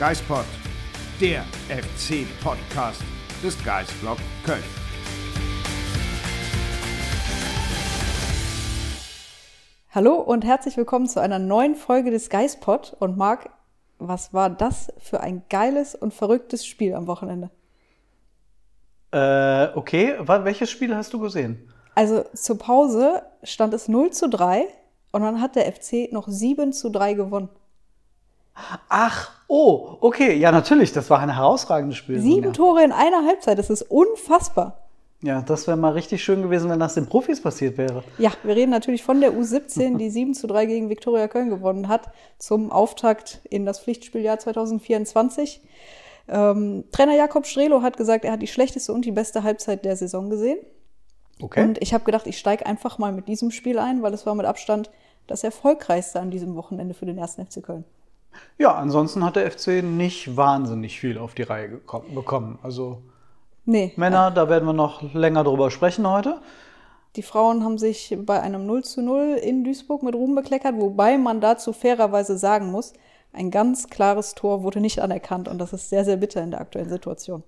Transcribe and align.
Geispod, 0.00 0.46
der 1.20 1.44
FC-Podcast 1.68 3.02
des 3.44 3.62
Geistblog 3.62 4.16
Köln. 4.46 4.62
Hallo 9.90 10.14
und 10.14 10.46
herzlich 10.46 10.78
willkommen 10.78 11.06
zu 11.06 11.20
einer 11.20 11.38
neuen 11.38 11.74
Folge 11.74 12.10
des 12.10 12.30
Geistpod. 12.30 12.96
Und 12.98 13.18
Marc, 13.18 13.50
was 13.98 14.32
war 14.32 14.48
das 14.48 14.90
für 14.96 15.20
ein 15.20 15.42
geiles 15.50 15.94
und 15.94 16.14
verrücktes 16.14 16.64
Spiel 16.64 16.94
am 16.94 17.06
Wochenende? 17.06 17.50
Äh, 19.10 19.76
okay, 19.76 20.14
welches 20.18 20.70
Spiel 20.70 20.96
hast 20.96 21.12
du 21.12 21.20
gesehen? 21.20 21.70
Also 21.94 22.24
zur 22.32 22.56
Pause 22.56 23.20
stand 23.42 23.74
es 23.74 23.86
0 23.86 24.12
zu 24.12 24.30
3 24.30 24.64
und 25.12 25.20
dann 25.20 25.42
hat 25.42 25.56
der 25.56 25.70
FC 25.70 26.10
noch 26.10 26.26
7 26.26 26.72
zu 26.72 26.88
3 26.88 27.12
gewonnen. 27.12 27.50
Ach, 28.88 29.30
oh, 29.48 29.96
okay, 30.00 30.36
ja, 30.36 30.52
natürlich, 30.52 30.92
das 30.92 31.10
war 31.10 31.20
ein 31.20 31.34
herausragendes 31.34 31.96
Spiel. 31.96 32.20
Sieben 32.20 32.46
ja. 32.46 32.52
Tore 32.52 32.84
in 32.84 32.92
einer 32.92 33.24
Halbzeit, 33.26 33.58
das 33.58 33.70
ist 33.70 33.82
unfassbar. 33.82 34.78
Ja, 35.22 35.42
das 35.42 35.66
wäre 35.66 35.76
mal 35.76 35.92
richtig 35.92 36.24
schön 36.24 36.40
gewesen, 36.40 36.70
wenn 36.70 36.80
das 36.80 36.94
den 36.94 37.06
Profis 37.06 37.42
passiert 37.42 37.76
wäre. 37.76 38.02
Ja, 38.16 38.32
wir 38.42 38.56
reden 38.56 38.70
natürlich 38.70 39.02
von 39.02 39.20
der 39.20 39.32
U17, 39.32 39.98
die 39.98 40.08
7 40.08 40.32
zu 40.32 40.46
3 40.46 40.64
gegen 40.64 40.88
Viktoria 40.88 41.28
Köln 41.28 41.50
gewonnen 41.50 41.88
hat, 41.88 42.10
zum 42.38 42.72
Auftakt 42.72 43.40
in 43.50 43.66
das 43.66 43.80
Pflichtspieljahr 43.80 44.38
2024. 44.38 45.60
Ähm, 46.28 46.84
Trainer 46.90 47.16
Jakob 47.16 47.46
Strelo 47.46 47.82
hat 47.82 47.98
gesagt, 47.98 48.24
er 48.24 48.32
hat 48.32 48.40
die 48.40 48.46
schlechteste 48.46 48.94
und 48.94 49.04
die 49.04 49.12
beste 49.12 49.42
Halbzeit 49.42 49.84
der 49.84 49.96
Saison 49.96 50.30
gesehen. 50.30 50.58
Okay. 51.42 51.64
Und 51.64 51.82
ich 51.82 51.92
habe 51.92 52.04
gedacht, 52.04 52.26
ich 52.26 52.38
steige 52.38 52.64
einfach 52.64 52.96
mal 52.98 53.12
mit 53.12 53.28
diesem 53.28 53.50
Spiel 53.50 53.78
ein, 53.78 54.02
weil 54.02 54.14
es 54.14 54.24
war 54.24 54.34
mit 54.34 54.46
Abstand 54.46 54.90
das 55.26 55.44
erfolgreichste 55.44 56.20
an 56.20 56.30
diesem 56.30 56.54
Wochenende 56.54 56.94
für 56.94 57.06
den 57.06 57.18
ersten 57.18 57.44
FC 57.44 57.62
Köln. 57.62 57.84
Ja, 58.58 58.74
ansonsten 58.74 59.24
hat 59.24 59.36
der 59.36 59.50
FC 59.50 59.82
nicht 59.82 60.36
wahnsinnig 60.36 61.00
viel 61.00 61.18
auf 61.18 61.34
die 61.34 61.42
Reihe 61.42 61.68
gekommen, 61.68 62.14
bekommen. 62.14 62.58
Also 62.62 63.02
Nee, 63.66 63.92
Männer, 63.96 64.30
da 64.30 64.48
werden 64.48 64.66
wir 64.66 64.72
noch 64.72 65.14
länger 65.14 65.44
drüber 65.44 65.70
sprechen 65.70 66.08
heute. 66.08 66.40
die 67.16 67.22
Frauen 67.22 67.62
haben 67.64 67.78
sich 67.78 68.16
bei 68.24 68.40
einem 68.40 68.66
0 68.66 68.84
zu 68.84 69.02
0 69.02 69.38
in 69.42 69.64
Duisburg 69.64 70.02
mit 70.02 70.14
Ruhm 70.14 70.34
bekleckert, 70.34 70.76
wobei 70.76 71.18
man 71.18 71.40
dazu 71.40 71.72
fairerweise 71.72 72.38
sagen 72.38 72.70
muss, 72.70 72.92
ein 73.32 73.50
ganz 73.50 73.88
klares 73.88 74.34
Tor 74.34 74.62
wurde 74.62 74.80
nicht 74.80 75.00
anerkannt 75.00 75.48
und 75.48 75.58
das 75.58 75.72
ist 75.72 75.88
sehr, 75.90 76.04
sehr 76.04 76.16
bitter 76.16 76.42
in 76.42 76.50
der 76.50 76.60
aktuellen 76.60 76.88
Situation. 76.88 77.42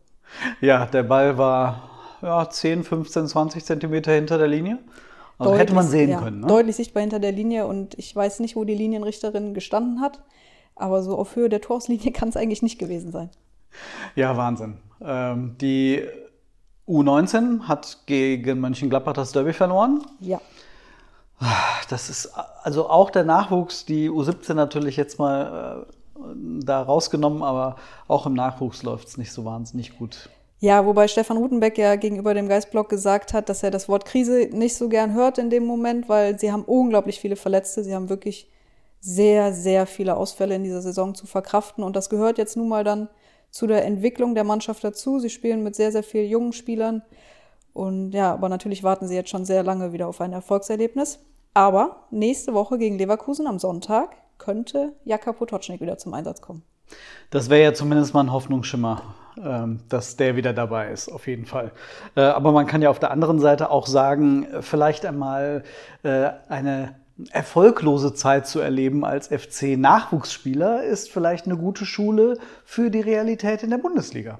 Ja, 0.61 0.87
der 0.87 1.03
Ball 1.03 1.39
war 1.39 1.91
ja, 2.23 2.49
10, 2.49 2.85
15, 2.85 3.27
20 3.27 3.65
Zentimeter 3.65 4.13
hinter 4.13 4.39
der 4.39 4.49
Linie. 4.49 4.79
Also 5.39 5.57
hätte 5.57 5.75
man 5.75 5.87
sehen 5.87 6.11
ja, 6.11 6.21
können. 6.21 6.41
Ne? 6.41 6.47
Deutlich 6.47 6.77
sichtbar 6.77 7.01
hinter 7.01 7.19
der 7.19 7.33
Linie 7.33 7.67
und 7.67 7.99
ich 7.99 8.15
weiß 8.15 8.41
nicht, 8.41 8.55
wo 8.55 8.65
die 8.65 8.75
Linienrichterin 8.75 9.55
gestanden 9.55 10.01
hat, 10.01 10.23
aber 10.77 11.03
so 11.03 11.17
auf 11.17 11.37
Höhe 11.37 11.49
der 11.49 11.61
Torslinie 11.61 12.13
kann 12.13 12.29
es 12.29 12.37
eigentlich 12.37 12.63
nicht 12.63 12.79
gewesen 12.79 13.13
sein. 13.13 13.31
Ja, 14.15 14.37
Wahnsinn. 14.37 14.77
Ähm, 15.01 15.57
die 15.61 16.03
U19 16.89 17.63
hat 17.63 17.99
gegen 18.07 18.61
Mönchengladbach 18.61 19.15
das 19.15 19.33
Derby 19.33 19.53
verloren. 19.53 20.03
Ja, 20.21 20.41
Das 21.89 22.09
ist 22.11 22.33
also 22.63 22.89
auch 22.89 23.11
der 23.11 23.25
Nachwuchs, 23.25 23.85
die 23.85 24.11
U17 24.11 24.55
natürlich 24.55 24.97
jetzt 24.97 25.19
mal 25.19 25.87
äh, 25.87 26.21
da 26.65 26.83
rausgenommen, 26.83 27.43
aber 27.43 27.77
auch 28.09 28.27
im 28.27 28.35
Nachwuchs 28.35 28.83
läuft 28.83 29.09
es 29.09 29.19
nicht 29.19 29.33
so 29.33 29.45
wahnsinnig 29.45 29.99
gut. 29.99 30.29
Ja, 30.61 30.87
wobei 30.87 31.09
Stefan 31.09 31.39
Rutenbeck 31.39 31.77
ja 31.77 31.97
gegenüber 31.97 32.35
dem 32.35 32.49
Geistblog 32.49 32.89
gesagt 32.89 33.35
hat, 33.35 33.49
dass 33.49 33.65
er 33.65 33.73
das 33.73 33.89
Wort 33.89 34.05
Krise 34.05 34.49
nicht 34.53 34.77
so 34.77 34.89
gern 34.89 35.13
hört 35.13 35.39
in 35.39 35.51
dem 35.51 35.67
Moment, 35.67 36.09
weil 36.09 36.39
sie 36.39 36.53
haben 36.53 36.63
unglaublich 36.63 37.19
viele 37.19 37.35
Verletzte. 37.35 37.83
Sie 37.83 37.95
haben 37.95 38.09
wirklich 38.09 38.49
sehr, 39.03 39.53
sehr 39.53 39.87
viele 39.87 40.17
Ausfälle 40.17 40.55
in 40.55 40.63
dieser 40.63 40.81
Saison 40.81 41.15
zu 41.15 41.27
verkraften. 41.27 41.83
Und 41.83 41.97
das 41.97 42.09
gehört 42.09 42.39
jetzt 42.39 42.57
nun 42.57 42.69
mal 42.69 42.85
dann 42.85 43.09
zu 43.51 43.67
der 43.67 43.85
Entwicklung 43.85 44.35
der 44.35 44.45
Mannschaft 44.45 44.85
dazu. 44.85 45.19
Sie 45.19 45.29
spielen 45.29 45.63
mit 45.65 45.75
sehr, 45.75 45.91
sehr 45.91 46.05
vielen 46.05 46.31
jungen 46.31 46.53
Spielern. 46.53 47.03
Und 47.73 48.13
ja, 48.13 48.33
aber 48.33 48.49
natürlich 48.49 48.85
warten 48.85 49.09
sie 49.09 49.17
jetzt 49.17 49.31
schon 49.31 49.45
sehr 49.45 49.65
lange 49.65 49.93
wieder 49.93 50.07
auf 50.07 50.21
ein 50.21 50.33
Erfolgserlebnis. 50.33 51.19
Aber 51.53 52.07
nächste 52.11 52.55
Woche 52.55 52.79
gegen 52.79 52.97
Leverkusen 52.97 53.47
am 53.47 53.59
Sonntag 53.59 54.11
könnte 54.39 54.93
Jaka 55.05 55.33
Potocznik 55.33 55.81
wieder 55.81 55.99
zum 55.99 56.15
Einsatz 56.15 56.41
kommen. 56.41 56.63
Das 57.31 57.51
wäre 57.51 57.63
ja 57.63 57.75
zumindest 57.75 58.15
mal 58.15 58.21
ein 58.21 58.33
Hoffnungsschimmer, 58.33 59.03
ähm, 59.43 59.81
dass 59.89 60.17
der 60.17 60.37
wieder 60.37 60.53
dabei 60.53 60.91
ist, 60.91 61.09
auf 61.09 61.27
jeden 61.27 61.47
Fall. 61.47 61.73
Äh, 62.15 62.21
aber 62.21 62.53
man 62.53 62.67
kann 62.67 62.83
ja 62.83 62.91
auf 62.91 62.99
der 63.01 63.11
anderen 63.11 63.41
Seite 63.41 63.71
auch 63.71 63.87
sagen, 63.87 64.45
äh, 64.45 64.63
vielleicht 64.63 65.05
einmal 65.07 65.65
äh, 66.03 66.31
eine 66.49 66.95
erfolglose 67.31 68.15
Zeit 68.15 68.47
zu 68.47 68.61
erleben 68.61 69.05
als 69.05 69.29
FC-Nachwuchsspieler 69.29 70.85
ist 70.85 71.11
vielleicht 71.11 71.47
eine 71.47 71.57
gute 71.57 71.85
Schule 71.85 72.39
für 72.65 72.91
die 72.91 73.01
Realität 73.01 73.63
in 73.63 73.71
der 73.71 73.79
Bundesliga. 73.79 74.39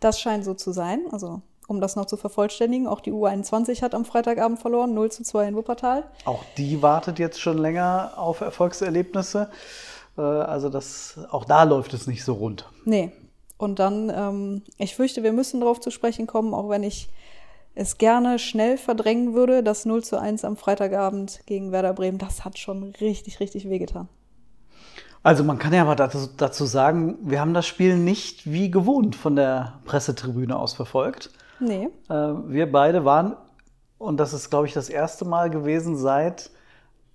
Das 0.00 0.20
scheint 0.20 0.44
so 0.44 0.54
zu 0.54 0.72
sein. 0.72 1.00
Also, 1.12 1.40
um 1.66 1.80
das 1.80 1.96
noch 1.96 2.06
zu 2.06 2.16
vervollständigen, 2.16 2.86
auch 2.86 3.00
die 3.00 3.12
U21 3.12 3.82
hat 3.82 3.94
am 3.94 4.04
Freitagabend 4.04 4.58
verloren, 4.58 4.92
0 4.94 5.10
zu 5.10 5.22
2 5.22 5.48
in 5.48 5.56
Wuppertal. 5.56 6.04
Auch 6.24 6.44
die 6.58 6.82
wartet 6.82 7.18
jetzt 7.18 7.40
schon 7.40 7.58
länger 7.58 8.12
auf 8.16 8.40
Erfolgserlebnisse. 8.40 9.48
Äh, 10.18 10.20
Also 10.20 10.68
das, 10.68 11.18
auch 11.30 11.44
da 11.44 11.62
läuft 11.64 11.94
es 11.94 12.06
nicht 12.06 12.24
so 12.24 12.34
rund. 12.34 12.68
Nee. 12.84 13.12
Und 13.56 13.78
dann, 13.78 14.10
ähm, 14.14 14.62
ich 14.78 14.94
fürchte, 14.96 15.22
wir 15.22 15.32
müssen 15.32 15.60
darauf 15.60 15.80
zu 15.80 15.90
sprechen 15.90 16.26
kommen, 16.26 16.52
auch 16.54 16.68
wenn 16.68 16.82
ich 16.82 17.08
es 17.74 17.98
gerne 17.98 18.38
schnell 18.38 18.78
verdrängen 18.78 19.34
würde. 19.34 19.62
Das 19.62 19.84
0 19.84 20.04
zu 20.04 20.18
1 20.20 20.44
am 20.44 20.56
Freitagabend 20.56 21.40
gegen 21.46 21.72
Werder 21.72 21.92
Bremen, 21.92 22.18
das 22.18 22.44
hat 22.44 22.58
schon 22.58 22.84
richtig, 23.00 23.40
richtig 23.40 23.68
wehgetan. 23.68 24.08
Also 25.22 25.42
man 25.42 25.58
kann 25.58 25.72
ja 25.72 25.82
aber 25.82 25.96
dazu, 25.96 26.66
sagen, 26.66 27.16
wir 27.22 27.40
haben 27.40 27.54
das 27.54 27.66
Spiel 27.66 27.96
nicht 27.96 28.50
wie 28.50 28.70
gewohnt 28.70 29.16
von 29.16 29.36
der 29.36 29.80
Pressetribüne 29.86 30.54
aus 30.56 30.74
verfolgt. 30.74 31.30
Nee. 31.60 31.88
Äh, 32.10 32.14
Wir 32.14 32.70
beide 32.70 33.06
waren, 33.06 33.34
und 33.96 34.18
das 34.18 34.34
ist, 34.34 34.50
glaube 34.50 34.66
ich, 34.66 34.74
das 34.74 34.90
erste 34.90 35.24
Mal 35.24 35.48
gewesen 35.48 35.96
seit 35.96 36.50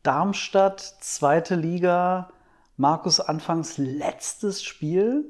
Darmstadt, 0.02 0.80
zweite 1.02 1.54
Liga, 1.56 2.30
Markus 2.78 3.20
Anfangs 3.20 3.78
letztes 3.78 4.64
Spiel. 4.64 5.26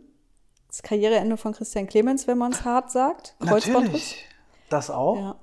Das 0.67 0.81
Karriereende 0.81 1.35
von 1.35 1.51
Christian 1.51 1.87
Clemens, 1.87 2.27
wenn 2.27 2.37
man 2.37 2.53
es 2.53 2.63
hart 2.63 2.91
sagt. 2.91 3.35
Kreuzbandriss. 3.39 4.13
Das 4.69 4.89
auch. 4.89 5.17
Ja. 5.17 5.35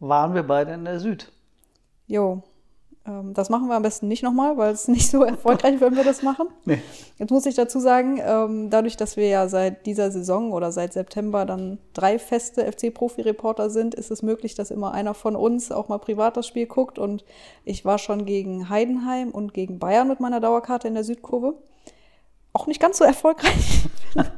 Waren 0.00 0.34
wir 0.34 0.42
beide 0.42 0.72
in 0.72 0.84
der 0.84 1.00
Süd. 1.00 1.30
Jo. 2.06 2.42
Ähm, 3.06 3.34
das 3.34 3.48
machen 3.48 3.68
wir 3.68 3.76
am 3.76 3.82
besten 3.82 4.08
nicht 4.08 4.22
nochmal, 4.22 4.56
weil 4.56 4.72
es 4.72 4.88
nicht 4.88 5.10
so 5.10 5.22
erfolgreich, 5.22 5.80
wenn 5.80 5.96
wir 5.96 6.04
das 6.04 6.22
machen. 6.22 6.48
Nee. 6.64 6.82
Jetzt 7.18 7.30
muss 7.30 7.46
ich 7.46 7.54
dazu 7.54 7.80
sagen, 7.80 8.20
ähm, 8.22 8.70
dadurch, 8.70 8.96
dass 8.96 9.16
wir 9.16 9.28
ja 9.28 9.48
seit 9.48 9.86
dieser 9.86 10.10
Saison 10.10 10.52
oder 10.52 10.72
seit 10.72 10.92
September 10.92 11.46
dann 11.46 11.78
drei 11.94 12.18
feste 12.18 12.70
FC-Profi-Reporter 12.70 13.70
sind, 13.70 13.94
ist 13.94 14.10
es 14.10 14.22
möglich, 14.22 14.54
dass 14.54 14.70
immer 14.70 14.92
einer 14.92 15.14
von 15.14 15.36
uns 15.36 15.72
auch 15.72 15.88
mal 15.88 15.98
privat 15.98 16.36
das 16.36 16.46
Spiel 16.46 16.66
guckt. 16.66 16.98
Und 16.98 17.24
ich 17.64 17.84
war 17.84 17.98
schon 17.98 18.26
gegen 18.26 18.68
Heidenheim 18.68 19.30
und 19.30 19.54
gegen 19.54 19.78
Bayern 19.78 20.08
mit 20.08 20.20
meiner 20.20 20.40
Dauerkarte 20.40 20.88
in 20.88 20.94
der 20.94 21.04
Südkurve. 21.04 21.54
Auch 22.52 22.66
nicht 22.66 22.80
ganz 22.80 22.98
so 22.98 23.04
erfolgreich. 23.04 23.88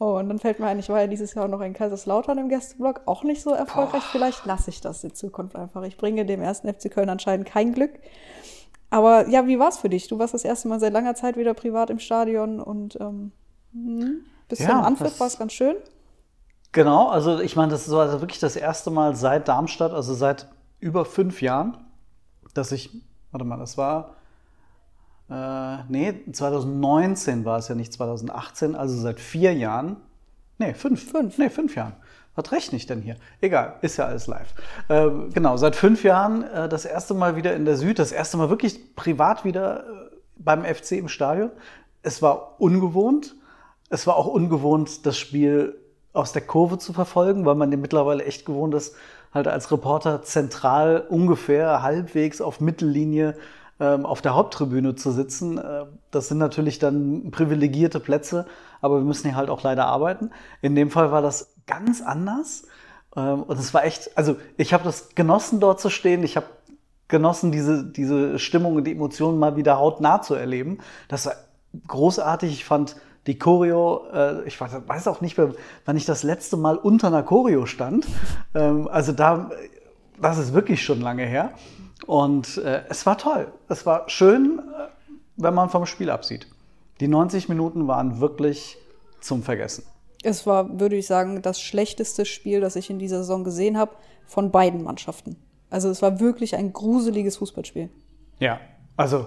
oh, 0.00 0.18
und 0.18 0.28
dann 0.28 0.38
fällt 0.38 0.58
mir 0.58 0.66
ein, 0.66 0.78
ich 0.78 0.88
war 0.88 1.00
ja 1.00 1.06
dieses 1.06 1.34
Jahr 1.34 1.44
auch 1.44 1.50
noch 1.50 1.60
in 1.60 1.74
Kaiserslautern 1.74 2.38
im 2.38 2.48
Gästeblock, 2.48 3.02
auch 3.06 3.22
nicht 3.22 3.42
so 3.42 3.50
erfolgreich. 3.50 4.02
Vielleicht 4.02 4.46
lasse 4.46 4.70
ich 4.70 4.80
das 4.80 5.04
in 5.04 5.14
Zukunft 5.14 5.54
einfach. 5.54 5.82
Ich 5.82 5.96
bringe 5.96 6.24
dem 6.24 6.42
ersten 6.42 6.72
FC 6.72 6.90
Köln 6.90 7.10
anscheinend 7.10 7.46
kein 7.46 7.72
Glück. 7.72 7.92
Aber 8.88 9.28
ja, 9.28 9.46
wie 9.46 9.58
war 9.58 9.68
es 9.68 9.78
für 9.78 9.88
dich? 9.88 10.08
Du 10.08 10.18
warst 10.18 10.34
das 10.34 10.44
erste 10.44 10.68
Mal 10.68 10.80
seit 10.80 10.92
langer 10.92 11.14
Zeit 11.14 11.36
wieder 11.36 11.54
privat 11.54 11.90
im 11.90 12.00
Stadion 12.00 12.60
und 12.60 12.98
ähm, 12.98 13.30
hm, 13.72 14.24
bis 14.48 14.58
Ja, 14.58 14.70
zum 14.70 14.80
Anpfiff 14.80 15.20
war 15.20 15.28
es 15.28 15.38
ganz 15.38 15.52
schön. 15.52 15.76
Genau, 16.72 17.08
also 17.08 17.40
ich 17.40 17.54
meine, 17.54 17.70
das 17.70 17.90
also 17.92 18.20
wirklich 18.20 18.40
das 18.40 18.56
erste 18.56 18.90
Mal 18.90 19.14
seit 19.14 19.48
Darmstadt, 19.48 19.92
also 19.92 20.14
seit 20.14 20.48
über 20.78 21.04
fünf 21.04 21.42
Jahren, 21.42 21.76
dass 22.54 22.72
ich, 22.72 22.90
warte 23.32 23.44
mal, 23.44 23.58
das 23.58 23.76
war, 23.76 24.16
äh, 25.30 25.76
nee, 25.88 26.14
2019 26.32 27.44
war 27.44 27.58
es 27.58 27.68
ja 27.68 27.74
nicht 27.74 27.92
2018, 27.92 28.74
also 28.74 28.96
seit 28.96 29.20
vier 29.20 29.54
Jahren, 29.54 29.96
nee, 30.58 30.74
fünf, 30.74 31.10
Fünf. 31.10 31.38
nee, 31.38 31.50
fünf 31.50 31.76
Jahren, 31.76 31.94
Was 32.34 32.50
rechne 32.52 32.76
ich 32.76 32.86
denn 32.86 33.00
hier? 33.00 33.16
Egal, 33.40 33.76
ist 33.82 33.96
ja 33.96 34.06
alles 34.06 34.26
live. 34.26 34.52
Äh, 34.88 35.08
genau, 35.32 35.56
seit 35.56 35.76
fünf 35.76 36.02
Jahren 36.02 36.42
äh, 36.42 36.68
das 36.68 36.84
erste 36.84 37.14
Mal 37.14 37.36
wieder 37.36 37.54
in 37.54 37.64
der 37.64 37.76
Süd, 37.76 37.98
das 37.98 38.12
erste 38.12 38.36
Mal 38.36 38.50
wirklich 38.50 38.96
privat 38.96 39.44
wieder 39.44 39.80
äh, 39.80 40.16
beim 40.36 40.64
FC 40.64 40.92
im 40.92 41.08
Stadion. 41.08 41.50
Es 42.02 42.22
war 42.22 42.60
ungewohnt. 42.60 43.36
Es 43.88 44.06
war 44.06 44.16
auch 44.16 44.26
ungewohnt, 44.26 45.04
das 45.06 45.18
Spiel 45.18 45.76
aus 46.12 46.32
der 46.32 46.42
Kurve 46.42 46.78
zu 46.78 46.92
verfolgen, 46.92 47.44
weil 47.44 47.54
man 47.56 47.70
dem 47.70 47.80
mittlerweile 47.80 48.24
echt 48.24 48.46
gewohnt 48.46 48.74
ist, 48.74 48.96
halt 49.32 49.46
als 49.48 49.70
Reporter 49.70 50.22
zentral 50.22 51.04
ungefähr 51.08 51.82
halbwegs 51.82 52.40
auf 52.40 52.60
Mittellinie 52.60 53.36
auf 53.84 54.22
der 54.22 54.34
Haupttribüne 54.34 54.94
zu 54.94 55.10
sitzen. 55.10 55.58
Äh, 55.58 55.86
das 56.10 56.28
sind 56.28 56.38
natürlich 56.38 56.78
dann 56.78 57.30
privilegierte 57.30 58.00
Plätze, 58.00 58.46
aber 58.80 58.98
wir 58.98 59.04
müssen 59.04 59.28
hier 59.28 59.36
halt 59.36 59.50
auch 59.50 59.62
leider 59.62 59.86
arbeiten. 59.86 60.30
In 60.62 60.74
dem 60.74 60.90
Fall 60.90 61.12
war 61.12 61.22
das 61.22 61.54
ganz 61.66 62.02
anders. 62.02 62.64
Ähm, 63.16 63.42
und 63.42 63.58
es 63.58 63.74
war 63.74 63.84
echt, 63.84 64.16
also 64.16 64.36
ich 64.56 64.72
habe 64.72 64.84
das 64.84 65.14
genossen, 65.14 65.60
dort 65.60 65.80
zu 65.80 65.90
stehen. 65.90 66.22
Ich 66.22 66.36
habe 66.36 66.46
genossen, 67.08 67.52
diese, 67.52 67.84
diese 67.84 68.38
Stimmung 68.38 68.76
und 68.76 68.84
die 68.84 68.92
Emotionen 68.92 69.38
mal 69.38 69.56
wieder 69.56 69.78
hautnah 69.78 70.22
zu 70.22 70.34
erleben. 70.34 70.78
Das 71.08 71.26
war 71.26 71.34
großartig. 71.86 72.52
Ich 72.52 72.64
fand 72.64 72.96
die 73.26 73.38
Choreo, 73.38 74.06
äh, 74.12 74.44
ich 74.44 74.60
weiß 74.60 75.08
auch 75.08 75.20
nicht 75.20 75.36
mehr, 75.36 75.52
wann 75.84 75.96
ich 75.96 76.06
das 76.06 76.22
letzte 76.22 76.56
Mal 76.56 76.76
unter 76.76 77.08
einer 77.08 77.22
Choreo 77.22 77.66
stand. 77.66 78.06
Ähm, 78.54 78.88
also 78.88 79.12
da, 79.12 79.50
das 80.20 80.38
ist 80.38 80.54
wirklich 80.54 80.82
schon 80.82 81.00
lange 81.00 81.24
her. 81.24 81.52
Und 82.10 82.56
äh, 82.56 82.82
es 82.88 83.06
war 83.06 83.18
toll. 83.18 83.52
Es 83.68 83.86
war 83.86 84.08
schön, 84.08 84.58
äh, 84.58 84.88
wenn 85.36 85.54
man 85.54 85.70
vom 85.70 85.86
Spiel 85.86 86.10
absieht. 86.10 86.48
Die 86.98 87.06
90 87.06 87.48
Minuten 87.48 87.86
waren 87.86 88.18
wirklich 88.18 88.78
zum 89.20 89.44
Vergessen. 89.44 89.84
Es 90.24 90.44
war, 90.44 90.80
würde 90.80 90.96
ich 90.96 91.06
sagen, 91.06 91.40
das 91.40 91.60
schlechteste 91.60 92.26
Spiel, 92.26 92.60
das 92.60 92.74
ich 92.74 92.90
in 92.90 92.98
dieser 92.98 93.18
Saison 93.18 93.44
gesehen 93.44 93.78
habe, 93.78 93.92
von 94.26 94.50
beiden 94.50 94.82
Mannschaften. 94.82 95.36
Also 95.70 95.88
es 95.88 96.02
war 96.02 96.18
wirklich 96.18 96.56
ein 96.56 96.72
gruseliges 96.72 97.36
Fußballspiel. 97.36 97.90
Ja, 98.40 98.58
also 98.96 99.26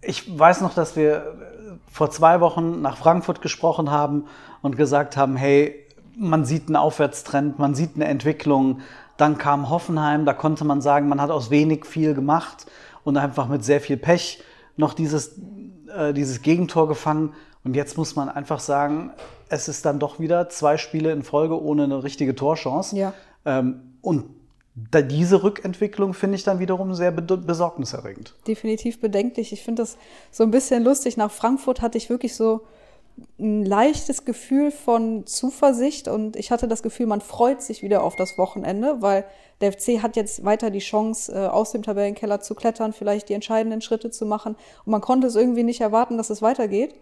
ich 0.00 0.38
weiß 0.38 0.60
noch, 0.60 0.74
dass 0.74 0.94
wir 0.94 1.80
vor 1.90 2.08
zwei 2.12 2.40
Wochen 2.40 2.82
nach 2.82 2.98
Frankfurt 2.98 3.42
gesprochen 3.42 3.90
haben 3.90 4.26
und 4.60 4.76
gesagt 4.76 5.16
haben, 5.16 5.34
hey, 5.34 5.74
man 6.16 6.44
sieht 6.44 6.68
einen 6.68 6.76
Aufwärtstrend, 6.76 7.58
man 7.58 7.74
sieht 7.74 7.96
eine 7.96 8.04
Entwicklung. 8.04 8.80
Dann 9.16 9.38
kam 9.38 9.70
Hoffenheim, 9.70 10.24
da 10.24 10.32
konnte 10.32 10.64
man 10.64 10.80
sagen, 10.80 11.08
man 11.08 11.20
hat 11.20 11.30
aus 11.30 11.50
wenig 11.50 11.86
viel 11.86 12.14
gemacht 12.14 12.66
und 13.04 13.16
einfach 13.16 13.48
mit 13.48 13.64
sehr 13.64 13.80
viel 13.80 13.96
Pech 13.96 14.42
noch 14.76 14.94
dieses, 14.94 15.38
äh, 15.94 16.12
dieses 16.12 16.42
Gegentor 16.42 16.88
gefangen. 16.88 17.34
Und 17.64 17.76
jetzt 17.76 17.96
muss 17.96 18.16
man 18.16 18.28
einfach 18.28 18.60
sagen, 18.60 19.12
es 19.48 19.68
ist 19.68 19.84
dann 19.84 19.98
doch 19.98 20.18
wieder 20.18 20.48
zwei 20.48 20.76
Spiele 20.78 21.12
in 21.12 21.22
Folge 21.22 21.60
ohne 21.60 21.84
eine 21.84 22.02
richtige 22.02 22.34
Torchance. 22.34 22.96
Ja. 22.96 23.12
Ähm, 23.44 23.96
und 24.00 24.24
diese 24.74 25.42
Rückentwicklung 25.42 26.14
finde 26.14 26.36
ich 26.36 26.44
dann 26.44 26.58
wiederum 26.58 26.94
sehr 26.94 27.12
besorgniserregend. 27.12 28.34
Definitiv 28.46 29.00
bedenklich. 29.00 29.52
Ich 29.52 29.62
finde 29.62 29.82
das 29.82 29.98
so 30.30 30.44
ein 30.44 30.50
bisschen 30.50 30.82
lustig. 30.82 31.18
Nach 31.18 31.30
Frankfurt 31.30 31.82
hatte 31.82 31.98
ich 31.98 32.08
wirklich 32.08 32.34
so 32.34 32.62
ein 33.38 33.64
leichtes 33.64 34.24
Gefühl 34.24 34.70
von 34.70 35.26
Zuversicht 35.26 36.08
und 36.08 36.36
ich 36.36 36.50
hatte 36.50 36.68
das 36.68 36.82
Gefühl, 36.82 37.06
man 37.06 37.20
freut 37.20 37.60
sich 37.60 37.82
wieder 37.82 38.02
auf 38.02 38.16
das 38.16 38.38
Wochenende, 38.38 38.96
weil 39.00 39.24
der 39.60 39.72
FC 39.72 40.02
hat 40.02 40.16
jetzt 40.16 40.44
weiter 40.44 40.70
die 40.70 40.78
Chance, 40.78 41.32
äh, 41.32 41.46
aus 41.46 41.72
dem 41.72 41.82
Tabellenkeller 41.82 42.40
zu 42.40 42.54
klettern, 42.54 42.92
vielleicht 42.92 43.28
die 43.28 43.34
entscheidenden 43.34 43.80
Schritte 43.80 44.10
zu 44.10 44.26
machen 44.26 44.56
und 44.84 44.90
man 44.90 45.00
konnte 45.00 45.26
es 45.26 45.36
irgendwie 45.36 45.64
nicht 45.64 45.80
erwarten, 45.80 46.16
dass 46.16 46.30
es 46.30 46.42
weitergeht. 46.42 46.94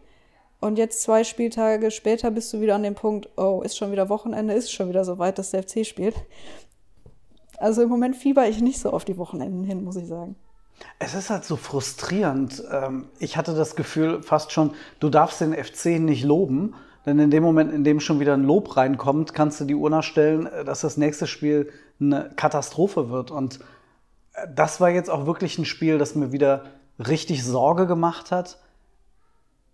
Und 0.60 0.76
jetzt 0.76 1.02
zwei 1.02 1.24
Spieltage 1.24 1.90
später 1.90 2.30
bist 2.30 2.52
du 2.52 2.60
wieder 2.60 2.74
an 2.74 2.82
dem 2.82 2.94
Punkt, 2.94 3.30
oh, 3.38 3.62
ist 3.64 3.78
schon 3.78 3.92
wieder 3.92 4.10
Wochenende, 4.10 4.52
ist 4.52 4.70
schon 4.70 4.90
wieder 4.90 5.04
so 5.06 5.18
weit, 5.18 5.38
dass 5.38 5.52
der 5.52 5.62
FC 5.62 5.86
spielt. 5.86 6.14
Also 7.56 7.82
im 7.82 7.88
Moment 7.88 8.14
fieber 8.16 8.46
ich 8.46 8.60
nicht 8.60 8.78
so 8.78 8.90
auf 8.90 9.06
die 9.06 9.16
Wochenenden 9.16 9.64
hin, 9.64 9.84
muss 9.84 9.96
ich 9.96 10.06
sagen. 10.06 10.36
Es 10.98 11.14
ist 11.14 11.30
halt 11.30 11.44
so 11.44 11.56
frustrierend. 11.56 12.62
Ähm, 12.70 13.08
ich 13.18 13.36
hatte 13.36 13.54
das 13.54 13.76
Gefühl 13.76 14.22
fast 14.22 14.52
schon, 14.52 14.72
du 14.98 15.08
darfst 15.08 15.40
den 15.40 15.52
FC 15.52 16.00
nicht 16.00 16.24
loben, 16.24 16.74
denn 17.06 17.18
in 17.18 17.30
dem 17.30 17.42
Moment, 17.42 17.72
in 17.72 17.84
dem 17.84 18.00
schon 18.00 18.20
wieder 18.20 18.34
ein 18.34 18.44
Lob 18.44 18.76
reinkommt, 18.76 19.34
kannst 19.34 19.60
du 19.60 19.64
die 19.64 19.74
Uhr 19.74 19.90
nachstellen, 19.90 20.46
äh, 20.46 20.64
dass 20.64 20.80
das 20.80 20.96
nächste 20.96 21.26
Spiel 21.26 21.72
eine 22.00 22.30
Katastrophe 22.36 23.10
wird. 23.10 23.30
Und 23.30 23.60
äh, 24.34 24.46
das 24.54 24.80
war 24.80 24.90
jetzt 24.90 25.10
auch 25.10 25.26
wirklich 25.26 25.58
ein 25.58 25.64
Spiel, 25.64 25.98
das 25.98 26.14
mir 26.14 26.32
wieder 26.32 26.64
richtig 26.98 27.44
Sorge 27.44 27.86
gemacht 27.86 28.30
hat 28.30 28.58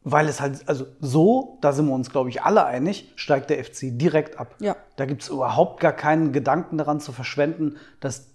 weil 0.09 0.29
es 0.29 0.41
halt, 0.41 0.69
also 0.69 0.87
so, 1.01 1.59
da 1.63 1.73
sind 1.73 1.89
wir 1.89 1.93
uns, 1.93 2.13
glaube 2.13 2.29
ich, 2.29 2.45
alle 2.45 2.65
einig, 2.65 3.13
steigt 3.17 3.51
der 3.51 3.63
FC 3.65 3.87
direkt 3.91 4.39
ab. 4.39 4.55
Ja. 4.61 4.77
Da 4.95 5.05
gibt 5.05 5.23
es 5.23 5.29
überhaupt 5.29 5.81
gar 5.81 5.93
keinen 5.93 6.31
Gedanken 6.33 6.79
daran 6.79 7.01
zu 7.01 7.11
verschwenden, 7.11 7.75
dass 7.99 8.29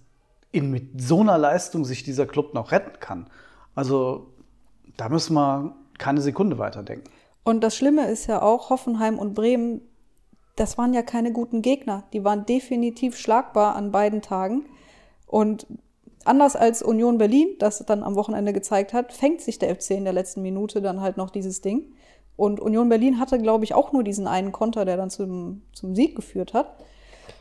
in 0.52 0.70
mit 0.70 1.00
so 1.00 1.20
einer 1.20 1.38
Leistung 1.38 1.84
sich 1.84 2.02
dieser 2.02 2.26
Club 2.26 2.54
noch 2.54 2.72
retten 2.72 3.00
kann. 3.00 3.28
Also 3.74 4.28
da 4.96 5.08
müssen 5.08 5.34
wir 5.34 5.74
keine 5.98 6.20
Sekunde 6.20 6.58
weiterdenken. 6.58 7.10
Und 7.44 7.62
das 7.64 7.74
Schlimme 7.74 8.06
ist 8.08 8.26
ja 8.26 8.42
auch, 8.42 8.70
Hoffenheim 8.70 9.18
und 9.18 9.34
Bremen, 9.34 9.80
das 10.56 10.78
waren 10.78 10.92
ja 10.92 11.02
keine 11.02 11.32
guten 11.32 11.62
Gegner. 11.62 12.04
Die 12.12 12.22
waren 12.24 12.46
definitiv 12.46 13.16
schlagbar 13.16 13.74
an 13.74 13.90
beiden 13.90 14.20
Tagen. 14.22 14.66
Und 15.26 15.66
anders 16.24 16.54
als 16.54 16.82
Union 16.82 17.18
Berlin, 17.18 17.48
das 17.58 17.78
dann 17.86 18.02
am 18.02 18.14
Wochenende 18.14 18.52
gezeigt 18.52 18.92
hat, 18.92 19.12
fängt 19.12 19.40
sich 19.40 19.58
der 19.58 19.74
FC 19.74 19.92
in 19.92 20.04
der 20.04 20.12
letzten 20.12 20.42
Minute 20.42 20.82
dann 20.82 21.00
halt 21.00 21.16
noch 21.16 21.30
dieses 21.30 21.62
Ding. 21.62 21.94
Und 22.36 22.60
Union 22.60 22.88
Berlin 22.88 23.18
hatte, 23.18 23.38
glaube 23.38 23.64
ich, 23.64 23.74
auch 23.74 23.92
nur 23.92 24.04
diesen 24.04 24.26
einen 24.26 24.52
Konter, 24.52 24.84
der 24.84 24.96
dann 24.96 25.10
zum, 25.10 25.62
zum 25.72 25.94
Sieg 25.94 26.14
geführt 26.14 26.54
hat. 26.54 26.76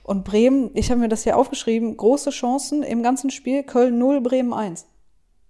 Und 0.04 0.24
Bremen, 0.26 0.72
ich 0.74 0.90
habe 0.90 1.00
mir 1.00 1.10
das 1.10 1.24
hier 1.24 1.38
aufgeschrieben, 1.38 1.96
große 1.96 2.32
Chancen 2.32 2.84
im 2.84 3.04
ganzen 3.04 3.30
Spiel, 3.30 3.64
Köln 3.64 3.98
0, 3.98 4.22
Bremen 4.22 4.54
1. 4.54 4.86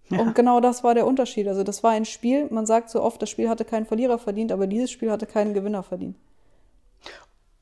Ja. 0.09 0.19
Und 0.19 0.36
genau 0.36 0.59
das 0.59 0.83
war 0.83 0.94
der 0.94 1.07
Unterschied. 1.07 1.48
Also 1.48 1.63
das 1.63 1.83
war 1.83 1.92
ein 1.92 2.06
Spiel, 2.06 2.48
man 2.51 2.65
sagt 2.65 2.89
so 2.89 3.01
oft, 3.01 3.21
das 3.21 3.30
Spiel 3.30 3.50
hatte 3.50 3.63
keinen 3.63 3.86
Verlierer 3.86 4.19
verdient, 4.19 4.51
aber 4.51 4.68
dieses 4.68 4.92
Spiel 4.92 5.09
hatte 5.09 5.25
keinen 5.25 5.53
Gewinner 5.53 5.83
verdient. 5.83 6.18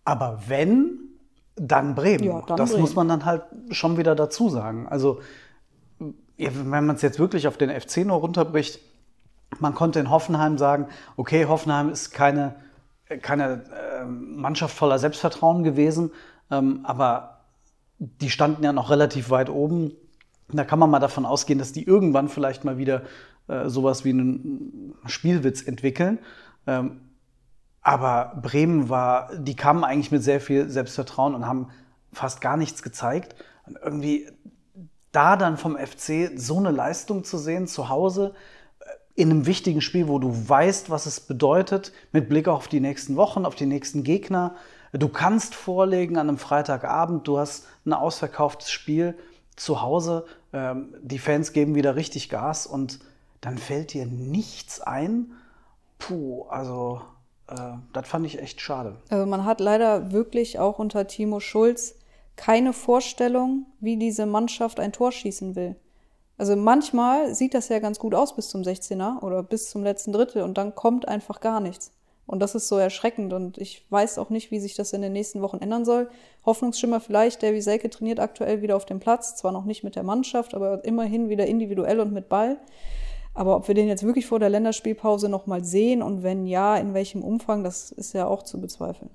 Aber 0.03 0.41
wenn, 0.47 0.97
dann 1.55 1.93
Bremen. 1.93 2.23
Ja, 2.23 2.41
dann 2.47 2.57
das 2.57 2.71
Bremen. 2.71 2.81
muss 2.81 2.95
man 2.95 3.07
dann 3.07 3.25
halt 3.25 3.43
schon 3.69 3.97
wieder 3.97 4.15
dazu 4.15 4.49
sagen. 4.49 4.87
Also 4.87 5.19
wenn 6.37 6.85
man 6.85 6.95
es 6.95 7.01
jetzt 7.01 7.19
wirklich 7.19 7.47
auf 7.47 7.57
den 7.57 7.69
FC 7.69 7.97
nur 7.97 8.17
runterbricht, 8.17 8.79
man 9.59 9.75
konnte 9.75 9.99
in 9.99 10.09
Hoffenheim 10.09 10.57
sagen, 10.57 10.87
okay, 11.17 11.45
Hoffenheim 11.45 11.89
ist 11.89 12.11
keine, 12.11 12.55
keine 13.21 13.63
äh, 13.73 14.05
Mannschaft 14.05 14.75
voller 14.75 14.99
Selbstvertrauen 14.99 15.63
gewesen, 15.63 16.11
ähm, 16.51 16.81
aber 16.83 17.45
die 17.99 18.29
standen 18.29 18.63
ja 18.63 18.73
noch 18.73 18.89
relativ 18.89 19.29
weit 19.29 19.49
oben. 19.49 19.91
Da 20.51 20.63
kann 20.63 20.79
man 20.79 20.89
mal 20.89 20.99
davon 20.99 21.25
ausgehen, 21.25 21.59
dass 21.59 21.73
die 21.73 21.83
irgendwann 21.83 22.29
vielleicht 22.29 22.63
mal 22.63 22.77
wieder 22.77 23.03
äh, 23.47 23.69
sowas 23.69 24.05
wie 24.05 24.11
einen 24.11 24.95
Spielwitz 25.05 25.61
entwickeln. 25.61 26.19
Ähm, 26.65 27.01
aber 27.81 28.39
Bremen 28.41 28.89
war, 28.89 29.35
die 29.35 29.55
kamen 29.55 29.83
eigentlich 29.83 30.11
mit 30.11 30.23
sehr 30.23 30.41
viel 30.41 30.69
Selbstvertrauen 30.69 31.35
und 31.35 31.45
haben 31.45 31.67
fast 32.11 32.41
gar 32.41 32.57
nichts 32.57 32.83
gezeigt. 32.83 33.35
Und 33.65 33.77
irgendwie, 33.83 34.27
da 35.11 35.35
dann 35.35 35.57
vom 35.57 35.77
FC 35.77 36.31
so 36.35 36.57
eine 36.57 36.71
Leistung 36.71 37.23
zu 37.23 37.37
sehen, 37.37 37.67
zu 37.67 37.89
Hause, 37.89 38.33
äh, 38.79 39.21
in 39.21 39.31
einem 39.31 39.45
wichtigen 39.45 39.81
Spiel, 39.81 40.07
wo 40.07 40.19
du 40.19 40.31
weißt, 40.49 40.89
was 40.89 41.05
es 41.05 41.19
bedeutet, 41.19 41.91
mit 42.11 42.29
Blick 42.29 42.47
auf 42.47 42.67
die 42.67 42.79
nächsten 42.79 43.15
Wochen, 43.15 43.45
auf 43.45 43.55
die 43.55 43.65
nächsten 43.65 44.03
Gegner. 44.03 44.55
Du 44.91 45.09
kannst 45.09 45.55
vorlegen 45.55 46.17
an 46.17 46.29
einem 46.29 46.37
Freitagabend, 46.37 47.27
du 47.27 47.37
hast 47.37 47.67
ein 47.85 47.93
ausverkauftes 47.93 48.71
Spiel 48.71 49.15
zu 49.55 49.81
Hause, 49.81 50.25
ähm, 50.53 50.95
die 51.01 51.19
Fans 51.19 51.53
geben 51.53 51.75
wieder 51.75 51.95
richtig 51.95 52.29
Gas 52.29 52.65
und 52.65 52.99
dann 53.41 53.57
fällt 53.57 53.93
dir 53.93 54.05
nichts 54.05 54.81
ein. 54.81 55.31
Puh, 55.99 56.45
also 56.49 57.01
äh, 57.47 57.55
das 57.93 58.07
fand 58.07 58.25
ich 58.25 58.39
echt 58.39 58.61
schade. 58.61 58.95
Also 59.09 59.25
man 59.25 59.45
hat 59.45 59.59
leider 59.59 60.11
wirklich 60.11 60.59
auch 60.59 60.79
unter 60.79 61.07
Timo 61.07 61.39
Schulz 61.39 61.95
keine 62.35 62.73
Vorstellung, 62.73 63.65
wie 63.79 63.97
diese 63.97 64.25
Mannschaft 64.25 64.79
ein 64.79 64.93
Tor 64.93 65.11
schießen 65.11 65.55
will. 65.55 65.75
Also 66.37 66.55
manchmal 66.55 67.35
sieht 67.35 67.53
das 67.53 67.67
ja 67.67 67.79
ganz 67.79 67.99
gut 67.99 68.15
aus 68.15 68.33
bis 68.33 68.47
zum 68.47 68.61
16er 68.61 69.21
oder 69.21 69.43
bis 69.43 69.69
zum 69.69 69.83
letzten 69.83 70.13
Drittel 70.13 70.43
und 70.43 70.57
dann 70.57 70.73
kommt 70.73 71.05
einfach 71.05 71.41
gar 71.41 71.59
nichts. 71.59 71.91
Und 72.29 72.41
das 72.41 72.53
ist 72.53 72.67
so 72.67 72.77
erschreckend 72.77 73.33
und 73.33 73.57
ich 73.57 73.87
weiß 73.89 74.19
auch 74.19 74.29
nicht, 74.29 74.51
wie 74.51 74.59
sich 74.59 74.75
das 74.75 74.93
in 74.93 75.01
den 75.01 75.13
nächsten 75.13 75.41
Wochen 75.41 75.57
ändern 75.57 75.83
soll. 75.83 76.11
Hoffnungsschimmer 76.45 76.99
vielleicht, 76.99 77.41
der 77.41 77.59
Selke 77.59 77.89
trainiert 77.89 78.19
aktuell 78.19 78.61
wieder 78.61 78.75
auf 78.75 78.85
dem 78.85 78.99
Platz, 78.99 79.35
zwar 79.35 79.51
noch 79.51 79.65
nicht 79.65 79.83
mit 79.83 79.95
der 79.95 80.03
Mannschaft, 80.03 80.53
aber 80.53 80.85
immerhin 80.85 81.29
wieder 81.29 81.47
individuell 81.47 81.99
und 81.99 82.13
mit 82.13 82.29
Ball. 82.29 82.57
Aber 83.33 83.55
ob 83.55 83.67
wir 83.67 83.73
den 83.73 83.87
jetzt 83.87 84.03
wirklich 84.03 84.27
vor 84.27 84.37
der 84.37 84.51
Länderspielpause 84.51 85.27
nochmal 85.27 85.63
sehen 85.63 86.03
und 86.03 86.21
wenn 86.21 86.45
ja, 86.45 86.77
in 86.77 86.93
welchem 86.93 87.23
Umfang, 87.23 87.63
das 87.63 87.89
ist 87.89 88.13
ja 88.13 88.27
auch 88.27 88.43
zu 88.43 88.61
bezweifeln. 88.61 89.09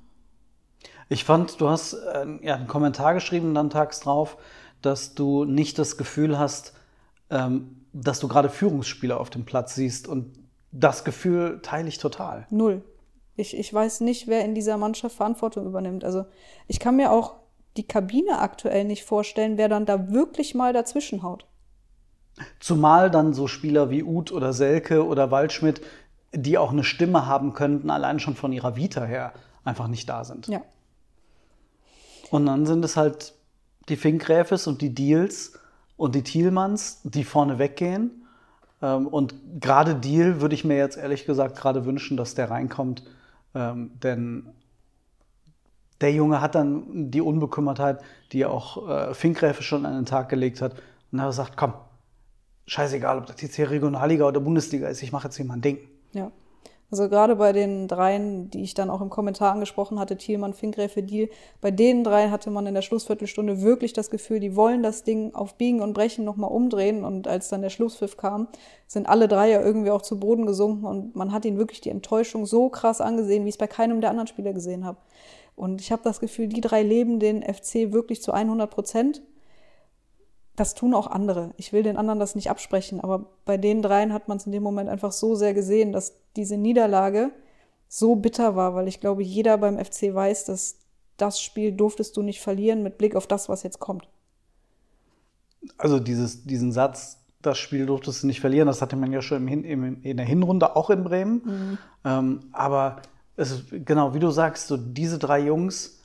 Ich 1.09 1.23
fand, 1.23 1.61
du 1.61 1.69
hast 1.69 1.93
äh, 1.93 2.27
ja, 2.43 2.57
einen 2.57 2.67
Kommentar 2.67 3.15
geschrieben 3.15 3.55
dann 3.55 3.71
tags 3.71 4.01
drauf, 4.01 4.39
dass 4.83 5.15
du 5.15 5.45
nicht 5.45 5.79
das 5.79 5.97
Gefühl 5.97 6.37
hast, 6.37 6.75
ähm, 7.31 7.87
dass 7.93 8.19
du 8.19 8.27
gerade 8.27 8.49
Führungsspieler 8.49 9.21
auf 9.21 9.31
dem 9.31 9.45
Platz 9.45 9.77
siehst. 9.77 10.09
Und 10.09 10.37
das 10.73 11.05
Gefühl 11.05 11.61
teile 11.63 11.87
ich 11.87 11.99
total. 11.99 12.49
Null. 12.51 12.83
Ich, 13.37 13.57
ich 13.57 13.73
weiß 13.73 14.01
nicht, 14.01 14.29
wer 14.29 14.45
in 14.45 14.55
dieser 14.55 14.77
Mannschaft 14.77 15.17
Verantwortung 15.17 15.67
übernimmt. 15.67 16.05
Also 16.05 16.25
ich 16.69 16.79
kann 16.79 16.97
mir 16.97 17.11
auch 17.11 17.35
die 17.77 17.87
Kabine 17.87 18.39
aktuell 18.39 18.85
nicht 18.85 19.05
vorstellen, 19.05 19.59
wer 19.59 19.69
dann 19.69 19.87
da 19.87 20.11
wirklich 20.11 20.55
mal 20.55 20.73
dazwischen 20.73 21.23
haut. 21.23 21.47
Zumal 22.61 23.11
dann 23.11 23.33
so 23.33 23.47
Spieler 23.47 23.91
wie 23.91 24.03
Uth 24.03 24.33
oder 24.33 24.53
Selke 24.53 25.07
oder 25.07 25.31
Waldschmidt, 25.31 25.81
die 26.33 26.59
auch 26.59 26.73
eine 26.73 26.85
Stimme 26.85 27.27
haben 27.27 27.55
könnten, 27.55 27.91
allein 27.91 28.19
schon 28.19 28.35
von 28.35 28.53
ihrer 28.53 28.77
Vita 28.77 29.05
her, 29.05 29.33
einfach 29.65 29.89
nicht 29.89 30.09
da 30.09 30.25
sind. 30.25 30.49
Ja. 30.49 30.63
Und 32.31 32.47
dann 32.47 32.67
sind 32.67 32.85
es 32.85 32.97
halt 32.97 33.35
die 33.89 33.97
Finkgräfes 33.97 34.67
und 34.67 34.83
die 34.83 34.95
Deals 34.95 35.59
und 35.97 36.15
die 36.15 36.23
Thielmanns, 36.23 37.01
die 37.05 37.25
vorne 37.25 37.59
weggehen. 37.59 38.27
Ähm, 38.83 39.07
und 39.07 39.35
gerade 39.61 39.95
Deal 39.95 40.41
würde 40.41 40.55
ich 40.55 40.65
mir 40.65 40.77
jetzt 40.77 40.97
ehrlich 40.97 41.27
gesagt 41.27 41.57
gerade 41.57 41.85
wünschen, 41.85 42.17
dass 42.17 42.35
der 42.35 42.51
reinkommt. 42.51 43.05
Ähm, 43.55 43.93
denn 44.03 44.49
der 46.01 46.13
Junge 46.13 46.41
hat 46.41 46.55
dann 46.55 47.11
die 47.11 47.21
Unbekümmertheit, 47.21 48.01
die 48.33 48.45
auch 48.45 48.89
äh, 48.89 49.15
Finkgräfe 49.15 49.63
schon 49.63 49.87
an 49.87 49.95
den 49.95 50.07
Tag 50.07 50.29
gelegt 50.29 50.61
hat. 50.61 50.75
Und 51.13 51.19
er 51.19 51.33
sagt, 51.33 51.57
komm, 51.57 51.75
scheißegal, 52.67 53.19
ob 53.19 53.27
das 53.27 53.41
jetzt 53.41 53.57
hier 53.57 53.71
Regionalliga 53.71 54.27
oder 54.27 54.41
Bundesliga 54.41 54.89
ist, 54.89 55.03
ich 55.03 55.13
mache 55.13 55.29
jetzt 55.29 55.37
hier 55.37 55.47
mal 55.47 55.55
ein 55.55 55.63
Ding. 55.63 55.79
Ja. 56.13 56.31
Also 56.95 57.09
gerade 57.09 57.35
bei 57.35 57.51
den 57.51 57.89
dreien, 57.89 58.51
die 58.51 58.63
ich 58.63 58.75
dann 58.75 58.89
auch 58.89 59.01
im 59.01 59.11
Kommentar 59.11 59.53
angesprochen 59.53 59.99
hatte, 59.99 60.17
Thielmann, 60.17 60.55
Finkgräfe, 60.55 61.03
Deal, 61.03 61.29
bei 61.61 61.73
den 61.73 62.05
drei 62.05 62.29
hatte 62.29 62.53
man 62.53 62.69
in 62.69 62.75
der 62.75 62.83
Schlussviertelstunde 62.83 63.63
wirklich 63.63 63.95
das 63.95 64.11
Gefühl, 64.11 64.39
die 64.39 64.55
wollen 64.55 64.85
das 64.85 65.03
Ding 65.03 65.35
auf 65.35 65.57
Biegen 65.57 65.81
und 65.81 65.93
Brechen 65.93 66.25
nochmal 66.25 66.53
umdrehen. 66.53 67.03
Und 67.03 67.27
als 67.27 67.49
dann 67.49 67.63
der 67.63 67.71
Schlusspfiff 67.71 68.17
kam, 68.17 68.47
sind 68.87 69.09
alle 69.09 69.27
drei 69.27 69.51
ja 69.51 69.61
irgendwie 69.61 69.91
auch 69.91 70.03
zu 70.03 70.21
Boden 70.21 70.47
gesunken 70.47 70.85
und 70.85 71.17
man 71.17 71.33
hat 71.33 71.45
ihnen 71.45 71.59
wirklich 71.59 71.81
die 71.81 71.91
Enttäuschung 71.91 72.47
so 72.47 72.69
krass 72.69 73.01
angesehen, 73.01 73.43
wie 73.45 73.49
ich 73.49 73.57
es 73.57 73.59
bei 73.59 73.67
keinem 73.67 74.01
der 74.01 74.11
anderen 74.11 74.29
Spieler 74.29 74.53
gesehen 74.53 74.85
habe. 74.85 74.99
Und 75.57 75.81
ich 75.81 75.91
habe 75.91 76.03
das 76.05 76.21
Gefühl, 76.21 76.47
die 76.47 76.61
drei 76.61 76.85
leben 76.85 77.19
den 77.19 77.43
FC 77.43 77.91
wirklich 77.93 78.23
zu 78.23 78.31
100 78.31 78.71
Prozent 78.71 79.21
das 80.57 80.75
tun 80.75 80.95
auch 80.95 81.09
andere. 81.09 81.53
Ich 81.57 81.73
will 81.73 81.83
den 81.83 81.97
anderen 81.97 82.21
das 82.21 82.35
nicht 82.35 82.51
absprechen, 82.51 83.01
aber 83.01 83.27
bei 83.45 83.57
den 83.57 83.83
dreien 83.83 84.13
hat 84.13 84.29
man 84.29 84.37
es 84.37 84.47
in 84.47 84.53
dem 84.53 84.63
Moment 84.63 84.89
einfach 84.89 85.13
so 85.13 85.35
sehr 85.35 85.55
gesehen, 85.55 85.93
dass 85.93 86.15
diese 86.37 86.57
Niederlage 86.57 87.31
so 87.89 88.17
bitter 88.17 88.57
war, 88.57 88.75
weil 88.75 88.89
ich 88.89 89.01
glaube, 89.01 89.23
jeder 89.23 89.59
beim 89.59 89.79
FC 89.79 90.15
weiß, 90.15 90.47
dass 90.47 90.79
das 91.17 91.41
Spiel 91.41 91.73
durftest 91.73 92.17
du 92.17 92.23
nicht 92.23 92.41
verlieren 92.41 92.83
mit 92.83 92.99
Blick 92.99 93.15
auf 93.15 93.27
das, 93.27 93.49
was 93.49 93.63
jetzt 93.63 93.79
kommt. 93.79 94.09
Also 95.79 95.99
dieses, 95.99 96.45
diesen 96.45 96.73
Satz, 96.73 97.19
das 97.41 97.59
Spiel 97.59 97.87
durftest 97.87 98.23
du 98.23 98.27
nicht 98.27 98.41
verlieren, 98.41 98.67
das 98.67 98.83
hatte 98.83 98.97
man 98.97 99.13
ja 99.13 99.23
schon 99.23 99.47
im, 99.47 99.65
im, 99.65 100.03
in 100.03 100.17
der 100.17 100.27
Hinrunde 100.27 100.77
auch 100.77 100.91
in 100.91 101.05
Bremen. 101.05 101.43
Mhm. 101.45 101.79
Ähm, 102.05 102.41
aber 102.53 103.03
es 103.37 103.51
ist, 103.51 103.65
genau, 103.71 104.15
wie 104.15 104.19
du 104.19 104.31
sagst, 104.31 104.69
so 104.69 104.77
diese 104.77 105.19
drei 105.19 105.41
Jungs, 105.41 105.99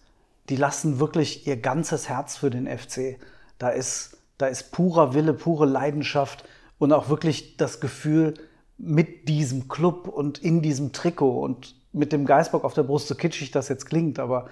die 0.50 0.56
lassen 0.56 1.00
wirklich 1.00 1.48
ihr 1.48 1.58
ganzes 1.58 2.10
Herz 2.10 2.38
für 2.38 2.50
den 2.50 2.68
FC. 2.68 3.20
Da 3.58 3.70
ist 3.70 4.19
da 4.40 4.48
ist 4.48 4.72
purer 4.72 5.14
Wille, 5.14 5.34
pure 5.34 5.68
Leidenschaft 5.68 6.44
und 6.80 6.92
auch 6.92 7.10
wirklich 7.10 7.58
das 7.58 7.80
Gefühl, 7.80 8.34
mit 8.80 9.28
diesem 9.28 9.68
Club 9.68 10.08
und 10.08 10.40
in 10.40 10.62
diesem 10.62 10.94
Trikot 10.94 11.42
und 11.42 11.76
mit 11.92 12.14
dem 12.14 12.26
Geißbock 12.26 12.64
auf 12.64 12.74
der 12.74 12.84
Brust, 12.84 13.10
so 13.10 13.16
kitschig 13.16 13.52
das 13.52 13.68
jetzt 13.68 13.86
klingt, 13.86 14.18
aber 14.20 14.48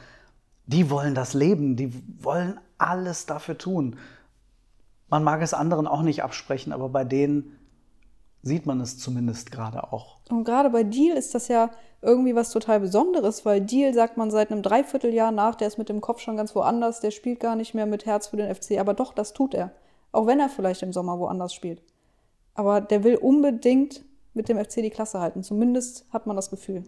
die 0.65 0.89
wollen 0.89 1.15
das 1.15 1.33
leben, 1.33 1.77
die 1.77 1.93
wollen 2.19 2.59
alles 2.77 3.25
dafür 3.25 3.57
tun. 3.57 3.95
Man 5.09 5.23
mag 5.23 5.41
es 5.41 5.53
anderen 5.53 5.87
auch 5.87 6.01
nicht 6.01 6.23
absprechen, 6.23 6.73
aber 6.73 6.89
bei 6.89 7.05
denen 7.05 7.57
sieht 8.47 8.65
man 8.65 8.81
es 8.81 8.97
zumindest 8.97 9.51
gerade 9.51 9.91
auch. 9.91 10.17
Und 10.29 10.43
gerade 10.43 10.69
bei 10.69 10.83
Deal 10.83 11.15
ist 11.15 11.35
das 11.35 11.47
ja 11.47 11.69
irgendwie 12.01 12.35
was 12.35 12.51
total 12.51 12.79
Besonderes, 12.79 13.45
weil 13.45 13.61
Deal 13.61 13.93
sagt 13.93 14.17
man 14.17 14.31
seit 14.31 14.51
einem 14.51 14.61
Dreivierteljahr 14.61 15.31
nach, 15.31 15.55
der 15.55 15.67
ist 15.67 15.77
mit 15.77 15.89
dem 15.89 16.01
Kopf 16.01 16.21
schon 16.21 16.37
ganz 16.37 16.55
woanders, 16.55 16.99
der 16.99 17.11
spielt 17.11 17.39
gar 17.39 17.55
nicht 17.55 17.73
mehr 17.73 17.85
mit 17.85 18.05
Herz 18.05 18.27
für 18.27 18.37
den 18.37 18.53
FC, 18.53 18.79
aber 18.79 18.93
doch, 18.93 19.13
das 19.13 19.33
tut 19.33 19.53
er. 19.53 19.71
Auch 20.11 20.27
wenn 20.27 20.39
er 20.39 20.49
vielleicht 20.49 20.83
im 20.83 20.93
Sommer 20.93 21.19
woanders 21.19 21.53
spielt. 21.53 21.81
Aber 22.53 22.81
der 22.81 23.03
will 23.03 23.15
unbedingt 23.15 24.03
mit 24.33 24.49
dem 24.49 24.57
FC 24.57 24.75
die 24.75 24.89
Klasse 24.89 25.19
halten. 25.19 25.43
Zumindest 25.43 26.05
hat 26.11 26.27
man 26.27 26.35
das 26.35 26.49
Gefühl. 26.49 26.83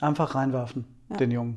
Einfach 0.00 0.34
reinwerfen, 0.34 0.84
ja. 1.08 1.16
den 1.16 1.30
Jungen. 1.30 1.56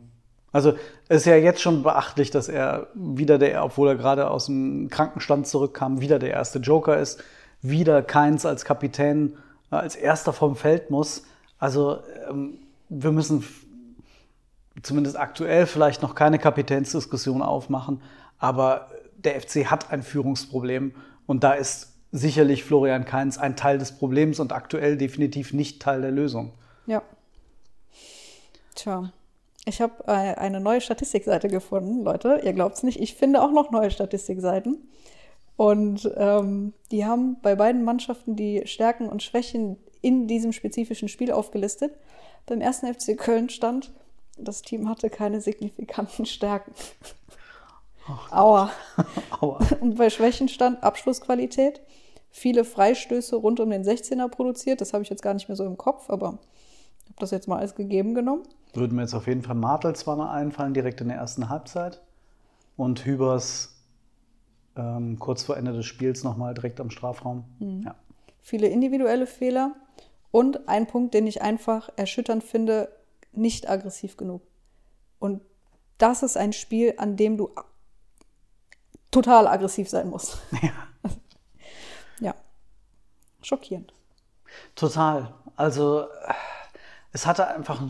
Also 0.51 0.73
es 1.09 1.21
ist 1.21 1.25
ja 1.25 1.35
jetzt 1.35 1.61
schon 1.61 1.81
beachtlich, 1.81 2.29
dass 2.29 2.47
er 2.47 2.87
wieder 2.93 3.39
der, 3.39 3.65
obwohl 3.65 3.89
er 3.89 3.95
gerade 3.95 4.29
aus 4.29 4.45
dem 4.45 4.87
Krankenstand 4.89 5.47
zurückkam, 5.47 5.99
wieder 5.99 6.19
der 6.19 6.29
erste 6.29 6.59
Joker 6.59 6.97
ist, 6.97 7.23
wieder 7.63 8.03
Keins 8.03 8.45
als 8.45 8.65
Kapitän, 8.65 9.37
äh, 9.71 9.75
als 9.75 9.95
erster 9.95 10.33
vom 10.33 10.55
Feld 10.55 10.91
muss. 10.91 11.23
Also 11.57 11.99
ähm, 12.29 12.59
wir 12.89 13.11
müssen 13.11 13.43
zumindest 14.83 15.17
aktuell 15.17 15.65
vielleicht 15.65 16.01
noch 16.01 16.13
keine 16.13 16.37
Kapitänsdiskussion 16.37 17.41
aufmachen, 17.41 18.01
aber 18.37 18.89
der 19.15 19.39
FC 19.39 19.65
hat 19.65 19.91
ein 19.91 20.03
Führungsproblem 20.03 20.93
und 21.25 21.43
da 21.43 21.53
ist 21.53 21.93
sicherlich 22.11 22.63
Florian 22.63 23.05
Kainz 23.05 23.37
ein 23.37 23.55
Teil 23.55 23.77
des 23.77 23.97
Problems 23.97 24.39
und 24.39 24.51
aktuell 24.51 24.97
definitiv 24.97 25.53
nicht 25.53 25.81
Teil 25.81 26.01
der 26.01 26.11
Lösung. 26.11 26.53
Ja. 26.85 27.01
Tja. 28.75 29.11
Ich 29.65 29.81
habe 29.81 29.93
äh, 30.07 30.11
eine 30.11 30.59
neue 30.59 30.81
Statistikseite 30.81 31.47
gefunden, 31.47 32.03
Leute. 32.03 32.41
Ihr 32.43 32.53
glaubt 32.53 32.75
es 32.75 32.83
nicht. 32.83 32.99
Ich 32.99 33.15
finde 33.15 33.41
auch 33.41 33.51
noch 33.51 33.71
neue 33.71 33.91
Statistikseiten. 33.91 34.77
Und 35.55 36.09
ähm, 36.15 36.73
die 36.91 37.05
haben 37.05 37.37
bei 37.41 37.55
beiden 37.55 37.83
Mannschaften 37.83 38.35
die 38.35 38.63
Stärken 38.65 39.07
und 39.07 39.21
Schwächen 39.21 39.77
in 40.01 40.27
diesem 40.27 40.51
spezifischen 40.51 41.07
Spiel 41.07 41.31
aufgelistet. 41.31 41.93
Beim 42.45 42.61
ersten 42.61 42.91
FC 42.93 43.17
Köln 43.17 43.49
stand, 43.49 43.93
das 44.37 44.61
Team 44.61 44.89
hatte 44.89 45.09
keine 45.09 45.41
signifikanten 45.41 46.25
Stärken. 46.25 46.73
Oh, 48.07 48.35
Aua. 48.35 48.71
Aua. 49.39 49.59
Und 49.79 49.97
bei 49.97 50.09
Schwächen 50.09 50.49
stand 50.49 50.83
Abschlussqualität. 50.83 51.81
Viele 52.31 52.65
Freistöße 52.65 53.35
rund 53.35 53.59
um 53.59 53.69
den 53.69 53.83
16er 53.83 54.27
produziert. 54.27 54.81
Das 54.81 54.91
habe 54.93 55.03
ich 55.03 55.09
jetzt 55.09 55.21
gar 55.21 55.35
nicht 55.35 55.47
mehr 55.47 55.55
so 55.55 55.65
im 55.65 55.77
Kopf, 55.77 56.09
aber 56.09 56.39
ich 57.03 57.09
habe 57.09 57.19
das 57.19 57.31
jetzt 57.31 57.47
mal 57.47 57.59
als 57.59 57.75
gegeben 57.75 58.15
genommen. 58.15 58.43
Würden 58.73 58.95
mir 58.95 59.03
jetzt 59.03 59.13
auf 59.13 59.27
jeden 59.27 59.43
Fall 59.43 59.55
Martel 59.55 59.95
zwar 59.95 60.15
mal 60.15 60.33
einfallen, 60.33 60.73
direkt 60.73 60.99
in 60.99 61.09
der 61.09 61.17
ersten 61.17 61.47
Halbzeit. 61.47 62.01
Und 62.75 63.05
Hübers 63.05 63.75
ähm, 64.75 65.19
kurz 65.19 65.43
vor 65.43 65.57
Ende 65.57 65.73
des 65.73 65.85
Spiels 65.85 66.23
nochmal 66.23 66.53
direkt 66.53 66.79
am 66.79 66.89
Strafraum. 66.89 67.45
Mhm. 67.59 67.83
Ja. 67.83 67.95
Viele 68.41 68.67
individuelle 68.67 69.27
Fehler. 69.27 69.75
Und 70.31 70.67
ein 70.67 70.87
Punkt, 70.87 71.13
den 71.13 71.27
ich 71.27 71.43
einfach 71.43 71.89
erschütternd 71.95 72.43
finde, 72.43 72.89
nicht 73.31 73.69
aggressiv 73.69 74.17
genug. 74.17 74.41
Und 75.19 75.41
das 75.99 76.23
ist 76.23 76.37
ein 76.37 76.53
Spiel, 76.53 76.95
an 76.97 77.15
dem 77.15 77.37
du 77.37 77.51
total 79.11 79.47
aggressiv 79.47 79.89
sein 79.89 80.09
muss. 80.09 80.37
Ja. 80.61 80.71
ja. 82.19 82.35
Schockierend. 83.41 83.93
Total. 84.75 85.33
Also 85.55 86.07
es 87.11 87.25
hatte 87.25 87.47
einfach, 87.47 87.81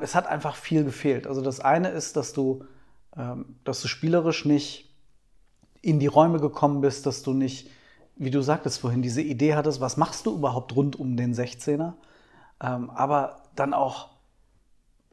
es 0.00 0.14
hat 0.14 0.26
einfach 0.26 0.54
viel 0.54 0.84
gefehlt. 0.84 1.26
Also 1.26 1.42
das 1.42 1.60
eine 1.60 1.88
ist, 1.88 2.16
dass 2.16 2.32
du, 2.32 2.64
ähm, 3.16 3.56
dass 3.64 3.82
du 3.82 3.88
spielerisch 3.88 4.44
nicht 4.44 4.91
in 5.82 5.98
die 5.98 6.06
Räume 6.06 6.40
gekommen 6.40 6.80
bist, 6.80 7.04
dass 7.04 7.22
du 7.22 7.34
nicht 7.34 7.68
wie 8.16 8.30
du 8.30 8.42
sagtest 8.42 8.80
vorhin, 8.80 9.02
diese 9.02 9.22
Idee 9.22 9.54
hattest, 9.54 9.80
was 9.80 9.96
machst 9.96 10.26
du 10.26 10.34
überhaupt 10.34 10.76
rund 10.76 10.98
um 10.98 11.16
den 11.16 11.34
16er? 11.34 11.94
Ähm, 12.62 12.90
aber 12.90 13.42
dann 13.56 13.74
auch, 13.74 14.10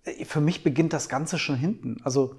äh, 0.04 0.26
für 0.26 0.42
mich 0.42 0.64
beginnt 0.64 0.94
das 0.94 1.10
Ganze 1.10 1.40
schon 1.40 1.56
hinten. 1.56 1.98
Also 2.04 2.36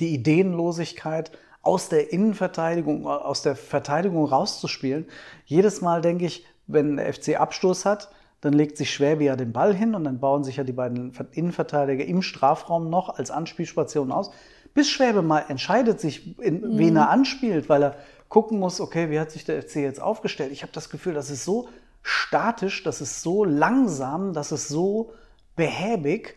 die 0.00 0.12
Ideenlosigkeit 0.14 1.32
aus 1.62 1.88
der 1.88 2.12
Innenverteidigung, 2.12 3.06
aus 3.06 3.42
der 3.42 3.56
Verteidigung 3.56 4.26
rauszuspielen. 4.26 5.06
Jedes 5.44 5.80
Mal 5.80 6.00
denke 6.00 6.26
ich, 6.26 6.44
wenn 6.66 6.96
der 6.96 7.12
FC 7.12 7.40
Abstoß 7.40 7.84
hat, 7.84 8.10
dann 8.40 8.52
legt 8.52 8.76
sich 8.76 8.92
Schwäbe 8.92 9.24
ja 9.24 9.36
den 9.36 9.52
Ball 9.52 9.74
hin 9.74 9.94
und 9.94 10.04
dann 10.04 10.20
bauen 10.20 10.44
sich 10.44 10.56
ja 10.56 10.64
die 10.64 10.72
beiden 10.72 11.12
Innenverteidiger 11.32 12.04
im 12.04 12.22
Strafraum 12.22 12.88
noch 12.88 13.08
als 13.08 13.30
Anspielstation 13.30 14.12
aus, 14.12 14.30
bis 14.78 14.88
Schwäbe 14.90 15.22
mal 15.22 15.40
entscheidet 15.48 16.00
sich, 16.00 16.38
in, 16.38 16.60
mhm. 16.60 16.78
wen 16.78 16.94
er 16.94 17.10
anspielt, 17.10 17.68
weil 17.68 17.82
er 17.82 17.96
gucken 18.28 18.60
muss, 18.60 18.80
okay, 18.80 19.10
wie 19.10 19.18
hat 19.18 19.32
sich 19.32 19.44
der 19.44 19.60
FC 19.60 19.76
jetzt 19.76 20.00
aufgestellt? 20.00 20.52
Ich 20.52 20.62
habe 20.62 20.72
das 20.72 20.88
Gefühl, 20.88 21.14
das 21.14 21.30
ist 21.30 21.44
so 21.44 21.68
statisch, 22.00 22.84
das 22.84 23.00
ist 23.00 23.20
so 23.20 23.42
langsam, 23.42 24.34
das 24.34 24.52
ist 24.52 24.68
so 24.68 25.10
behäbig. 25.56 26.36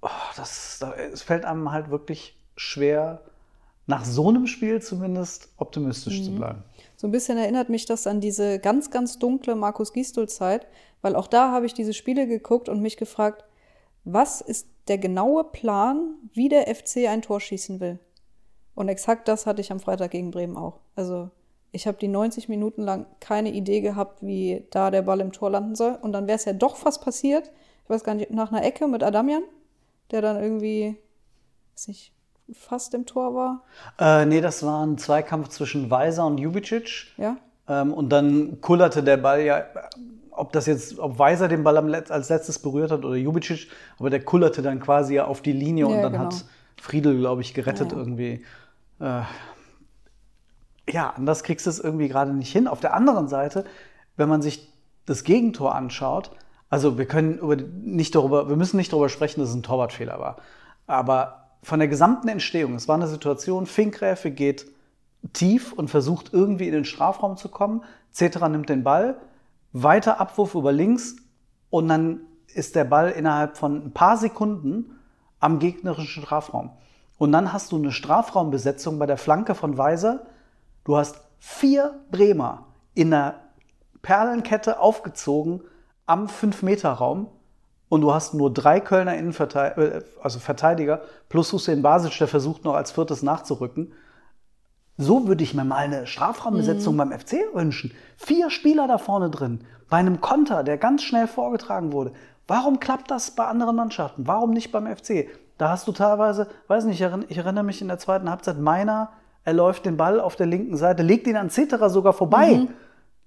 Oh, 0.00 0.08
das, 0.36 0.82
es 1.12 1.20
fällt 1.20 1.44
einem 1.44 1.70
halt 1.70 1.90
wirklich 1.90 2.38
schwer, 2.56 3.20
nach 3.86 4.06
so 4.06 4.30
einem 4.30 4.46
Spiel 4.46 4.80
zumindest 4.80 5.50
optimistisch 5.58 6.20
mhm. 6.20 6.24
zu 6.24 6.34
bleiben. 6.36 6.64
So 6.96 7.06
ein 7.06 7.12
bisschen 7.12 7.36
erinnert 7.36 7.68
mich 7.68 7.84
das 7.84 8.06
an 8.06 8.22
diese 8.22 8.60
ganz, 8.60 8.90
ganz 8.90 9.18
dunkle 9.18 9.56
Markus 9.56 9.92
Gisdol-Zeit, 9.92 10.66
weil 11.02 11.14
auch 11.14 11.26
da 11.26 11.52
habe 11.52 11.66
ich 11.66 11.74
diese 11.74 11.92
Spiele 11.92 12.26
geguckt 12.26 12.70
und 12.70 12.80
mich 12.80 12.96
gefragt, 12.96 13.44
was 14.04 14.40
ist 14.40 14.68
der 14.88 14.98
genaue 14.98 15.44
Plan, 15.44 16.14
wie 16.32 16.48
der 16.48 16.74
FC 16.74 17.08
ein 17.08 17.22
Tor 17.22 17.40
schießen 17.40 17.80
will? 17.80 17.98
Und 18.74 18.88
exakt 18.88 19.28
das 19.28 19.46
hatte 19.46 19.60
ich 19.60 19.72
am 19.72 19.80
Freitag 19.80 20.12
gegen 20.12 20.30
Bremen 20.30 20.56
auch. 20.56 20.80
Also 20.94 21.30
ich 21.72 21.86
habe 21.86 21.98
die 21.98 22.08
90 22.08 22.48
Minuten 22.48 22.82
lang 22.82 23.06
keine 23.20 23.52
Idee 23.52 23.80
gehabt, 23.80 24.22
wie 24.22 24.66
da 24.70 24.90
der 24.90 25.02
Ball 25.02 25.20
im 25.20 25.32
Tor 25.32 25.50
landen 25.50 25.74
soll. 25.74 25.98
Und 26.00 26.12
dann 26.12 26.26
wäre 26.26 26.36
es 26.36 26.44
ja 26.44 26.52
doch 26.52 26.76
fast 26.76 27.02
passiert, 27.02 27.50
ich 27.84 27.90
weiß 27.90 28.04
gar 28.04 28.14
nicht, 28.14 28.30
nach 28.30 28.52
einer 28.52 28.64
Ecke 28.64 28.86
mit 28.86 29.02
Adamian, 29.02 29.42
der 30.10 30.22
dann 30.22 30.42
irgendwie, 30.42 30.96
weiß 31.74 31.88
nicht, 31.88 32.12
fast 32.52 32.94
im 32.94 33.06
Tor 33.06 33.34
war. 33.34 33.64
Äh, 33.98 34.26
nee, 34.26 34.40
das 34.40 34.62
war 34.62 34.84
ein 34.84 34.98
Zweikampf 34.98 35.48
zwischen 35.48 35.90
Weiser 35.90 36.26
und 36.26 36.38
Jubicic. 36.38 37.06
Ja. 37.16 37.36
Ähm, 37.68 37.92
und 37.92 38.10
dann 38.10 38.60
kullerte 38.60 39.02
der 39.02 39.16
Ball 39.16 39.42
ja, 39.42 39.64
ob 40.38 40.52
das 40.52 40.66
jetzt, 40.66 40.98
ob 40.98 41.18
Weiser 41.18 41.48
den 41.48 41.64
Ball 41.64 41.76
als 41.94 42.28
letztes 42.28 42.58
berührt 42.58 42.90
hat 42.90 43.04
oder 43.04 43.16
Jubicic, 43.16 43.68
aber 43.98 44.10
der 44.10 44.24
kullerte 44.24 44.62
dann 44.62 44.80
quasi 44.80 45.18
auf 45.20 45.42
die 45.42 45.52
Linie 45.52 45.86
und 45.86 45.96
Ja, 45.96 46.02
dann 46.02 46.12
genau. 46.12 46.24
hat 46.24 46.44
Friedel, 46.80 47.18
glaube 47.18 47.42
ich, 47.42 47.54
gerettet 47.54 47.92
Ja, 47.92 47.98
irgendwie. 47.98 48.44
Äh, 49.00 49.22
ja, 50.90 51.10
anders 51.16 51.42
kriegst 51.42 51.66
du 51.66 51.70
es 51.70 51.80
irgendwie 51.80 52.08
gerade 52.08 52.32
nicht 52.32 52.52
hin. 52.52 52.66
Auf 52.68 52.80
der 52.80 52.94
anderen 52.94 53.28
Seite, 53.28 53.64
wenn 54.16 54.28
man 54.28 54.42
sich 54.42 54.72
das 55.06 55.24
Gegentor 55.24 55.74
anschaut, 55.74 56.30
also 56.70 56.98
wir 56.98 57.06
können 57.06 57.38
über, 57.38 57.56
nicht 57.56 58.14
darüber, 58.14 58.48
wir 58.48 58.56
müssen 58.56 58.76
nicht 58.76 58.92
darüber 58.92 59.08
sprechen, 59.08 59.40
dass 59.40 59.50
es 59.50 59.54
ein 59.54 59.62
Torwartfehler 59.62 60.18
war. 60.20 60.36
Aber 60.86 61.48
von 61.62 61.78
der 61.78 61.88
gesamten 61.88 62.28
Entstehung, 62.28 62.74
es 62.74 62.88
war 62.88 62.96
eine 62.96 63.08
Situation, 63.08 63.66
Finkgräfe 63.66 64.30
geht 64.30 64.66
tief 65.32 65.72
und 65.72 65.88
versucht 65.88 66.32
irgendwie 66.32 66.66
in 66.66 66.72
den 66.72 66.84
Strafraum 66.84 67.36
zu 67.36 67.48
kommen. 67.48 67.82
Cetera 68.12 68.48
nimmt 68.48 68.68
den 68.68 68.84
Ball, 68.84 69.16
weiter 69.72 70.20
Abwurf 70.20 70.54
über 70.54 70.72
links 70.72 71.16
und 71.70 71.88
dann 71.88 72.20
ist 72.54 72.74
der 72.74 72.84
Ball 72.84 73.10
innerhalb 73.10 73.56
von 73.56 73.84
ein 73.86 73.92
paar 73.92 74.16
Sekunden 74.16 74.98
am 75.40 75.58
gegnerischen 75.58 76.22
Strafraum. 76.22 76.70
Und 77.18 77.32
dann 77.32 77.52
hast 77.52 77.72
du 77.72 77.76
eine 77.76 77.92
Strafraumbesetzung 77.92 78.98
bei 78.98 79.06
der 79.06 79.18
Flanke 79.18 79.54
von 79.54 79.76
Weiser. 79.76 80.26
Du 80.84 80.96
hast 80.96 81.20
vier 81.38 82.00
Bremer 82.10 82.66
in 82.94 83.10
der 83.10 83.40
Perlenkette 84.02 84.80
aufgezogen 84.80 85.62
am 86.06 86.26
5-Meter-Raum 86.26 87.28
und 87.88 88.00
du 88.00 88.12
hast 88.12 88.34
nur 88.34 88.52
drei 88.52 88.80
Kölner 88.80 89.16
Innenverteidiger, 89.16 89.96
äh, 89.96 90.02
also 90.22 90.38
Verteidiger, 90.38 91.02
plus 91.28 91.52
Hussein 91.52 91.82
Basic, 91.82 92.16
der 92.18 92.28
versucht 92.28 92.64
noch 92.64 92.74
als 92.74 92.92
viertes 92.92 93.22
nachzurücken. 93.22 93.92
So 94.98 95.26
würde 95.28 95.44
ich 95.44 95.54
mir 95.54 95.64
mal 95.64 95.76
eine 95.76 96.06
Strafraumbesetzung 96.06 96.96
beim 96.96 97.12
FC 97.12 97.36
wünschen. 97.54 97.92
Vier 98.16 98.50
Spieler 98.50 98.86
da 98.88 98.98
vorne 98.98 99.30
drin, 99.30 99.60
bei 99.88 99.96
einem 99.96 100.20
Konter, 100.20 100.64
der 100.64 100.76
ganz 100.76 101.02
schnell 101.04 101.26
vorgetragen 101.28 101.92
wurde. 101.92 102.12
Warum 102.48 102.80
klappt 102.80 103.10
das 103.10 103.30
bei 103.30 103.46
anderen 103.46 103.76
Mannschaften? 103.76 104.26
Warum 104.26 104.50
nicht 104.50 104.72
beim 104.72 104.86
FC? 104.86 105.28
Da 105.56 105.68
hast 105.70 105.86
du 105.88 105.92
teilweise, 105.92 106.48
weiß 106.66 106.84
nicht, 106.84 107.00
ich 107.00 107.06
erinn- 107.06 107.24
ich 107.28 107.38
erinnere 107.38 107.64
mich 107.64 107.80
in 107.80 107.88
der 107.88 107.98
zweiten 107.98 108.28
Halbzeit, 108.28 108.58
Meiner, 108.58 109.10
er 109.44 109.52
läuft 109.52 109.86
den 109.86 109.96
Ball 109.96 110.20
auf 110.20 110.34
der 110.36 110.46
linken 110.46 110.76
Seite, 110.76 111.02
legt 111.02 111.26
ihn 111.26 111.36
an 111.36 111.48
Cetera 111.50 111.88
sogar 111.88 112.12
vorbei. 112.12 112.66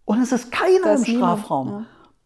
Und 0.05 0.21
es 0.21 0.31
ist 0.31 0.51
keiner 0.51 0.83
Da 0.83 0.89
im 0.95 1.01
ist 1.01 1.07
Strafraum. 1.09 1.69
ja. 1.69 1.83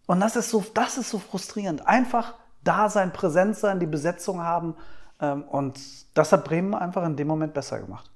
Und 0.07 0.19
das 0.21 0.35
ist 0.35 0.49
so, 0.49 0.63
das 0.73 0.97
ist 0.97 1.09
so 1.09 1.19
frustrierend. 1.19 1.87
Einfach 1.87 2.33
da 2.63 2.89
sein, 2.89 3.11
präsent 3.13 3.57
sein, 3.57 3.79
die 3.79 3.85
Besetzung 3.85 4.41
haben. 4.41 4.75
Ähm, 5.21 5.43
und 5.43 5.79
das 6.15 6.31
hat 6.31 6.45
Bremen 6.45 6.73
einfach 6.73 7.03
in 7.05 7.15
dem 7.15 7.27
Moment 7.27 7.53
besser 7.53 7.79
gemacht. 7.79 8.09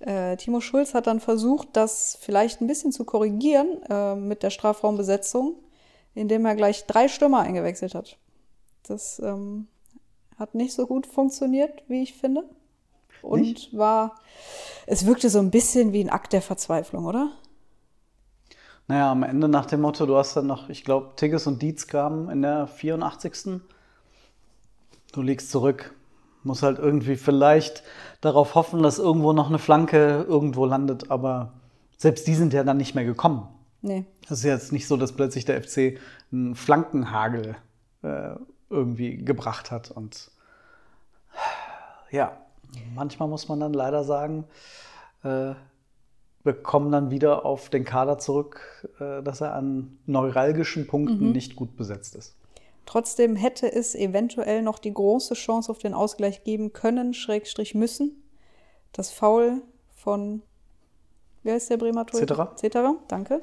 Äh, 0.00 0.36
Timo 0.36 0.60
Schulz 0.60 0.94
hat 0.94 1.06
dann 1.06 1.20
versucht, 1.20 1.68
das 1.72 2.18
vielleicht 2.20 2.60
ein 2.60 2.66
bisschen 2.66 2.92
zu 2.92 3.04
korrigieren 3.04 3.82
äh, 3.88 4.14
mit 4.14 4.42
der 4.42 4.50
Strafraumbesetzung, 4.50 5.56
indem 6.14 6.46
er 6.46 6.54
gleich 6.54 6.86
drei 6.86 7.08
Stürmer 7.08 7.40
eingewechselt 7.40 7.94
hat. 7.94 8.16
Das 8.84 9.18
ähm, 9.18 9.66
hat 10.38 10.54
nicht 10.54 10.72
so 10.72 10.86
gut 10.86 11.06
funktioniert, 11.06 11.82
wie 11.88 12.02
ich 12.02 12.14
finde. 12.14 12.44
Und 13.22 13.40
Nicht? 13.40 13.76
war, 13.76 14.20
es 14.86 15.04
wirkte 15.04 15.28
so 15.28 15.40
ein 15.40 15.50
bisschen 15.50 15.92
wie 15.92 16.00
ein 16.00 16.10
Akt 16.10 16.32
der 16.32 16.42
Verzweiflung, 16.42 17.04
oder? 17.04 17.32
Naja, 18.86 19.10
am 19.10 19.22
Ende 19.22 19.48
nach 19.48 19.66
dem 19.66 19.80
Motto, 19.80 20.06
du 20.06 20.16
hast 20.16 20.34
dann 20.34 20.46
noch, 20.46 20.68
ich 20.68 20.84
glaube, 20.84 21.10
Tigges 21.16 21.46
und 21.46 21.60
Dietz 21.60 21.88
kamen 21.88 22.30
in 22.30 22.42
der 22.42 22.68
84. 22.68 23.60
Du 25.12 25.22
liegst 25.22 25.50
zurück. 25.50 25.94
Muss 26.42 26.62
halt 26.62 26.78
irgendwie 26.78 27.16
vielleicht 27.16 27.82
darauf 28.20 28.54
hoffen, 28.54 28.82
dass 28.82 28.98
irgendwo 28.98 29.32
noch 29.32 29.48
eine 29.48 29.58
Flanke 29.58 30.24
irgendwo 30.28 30.66
landet, 30.66 31.10
aber 31.10 31.52
selbst 31.96 32.26
die 32.26 32.34
sind 32.34 32.52
ja 32.52 32.64
dann 32.64 32.76
nicht 32.76 32.94
mehr 32.94 33.04
gekommen. 33.04 33.48
Nee. 33.82 34.04
Das 34.28 34.38
ist 34.38 34.44
jetzt 34.44 34.72
nicht 34.72 34.86
so, 34.86 34.96
dass 34.96 35.12
plötzlich 35.12 35.44
der 35.44 35.62
FC 35.62 35.98
einen 36.32 36.54
Flankenhagel 36.54 37.56
äh, 38.02 38.30
irgendwie 38.70 39.16
gebracht 39.16 39.70
hat. 39.70 39.90
Und 39.90 40.30
ja, 42.10 42.36
manchmal 42.94 43.28
muss 43.28 43.48
man 43.48 43.60
dann 43.60 43.72
leider 43.72 44.04
sagen, 44.04 44.44
äh, 45.22 45.54
wir 46.44 46.54
kommen 46.62 46.90
dann 46.90 47.10
wieder 47.10 47.44
auf 47.44 47.68
den 47.68 47.84
Kader 47.84 48.18
zurück, 48.18 48.88
äh, 49.00 49.22
dass 49.22 49.40
er 49.40 49.54
an 49.54 49.98
neuralgischen 50.06 50.86
Punkten 50.86 51.32
nicht 51.32 51.56
gut 51.56 51.76
besetzt 51.76 52.14
ist. 52.14 52.36
Trotzdem 52.88 53.36
hätte 53.36 53.70
es 53.70 53.94
eventuell 53.94 54.62
noch 54.62 54.78
die 54.78 54.94
große 54.94 55.34
Chance 55.34 55.70
auf 55.70 55.76
den 55.76 55.92
Ausgleich 55.92 56.42
geben 56.42 56.72
können, 56.72 57.12
Schrägstrich 57.12 57.74
müssen. 57.74 58.22
Das 58.94 59.10
Foul 59.10 59.60
von, 59.94 60.40
wer 61.42 61.58
ist 61.58 61.68
der 61.68 61.76
Bremer 61.76 62.06
Torhüter? 62.06 62.34
Cetera. 62.34 62.56
Cetera, 62.56 62.94
danke. 63.06 63.42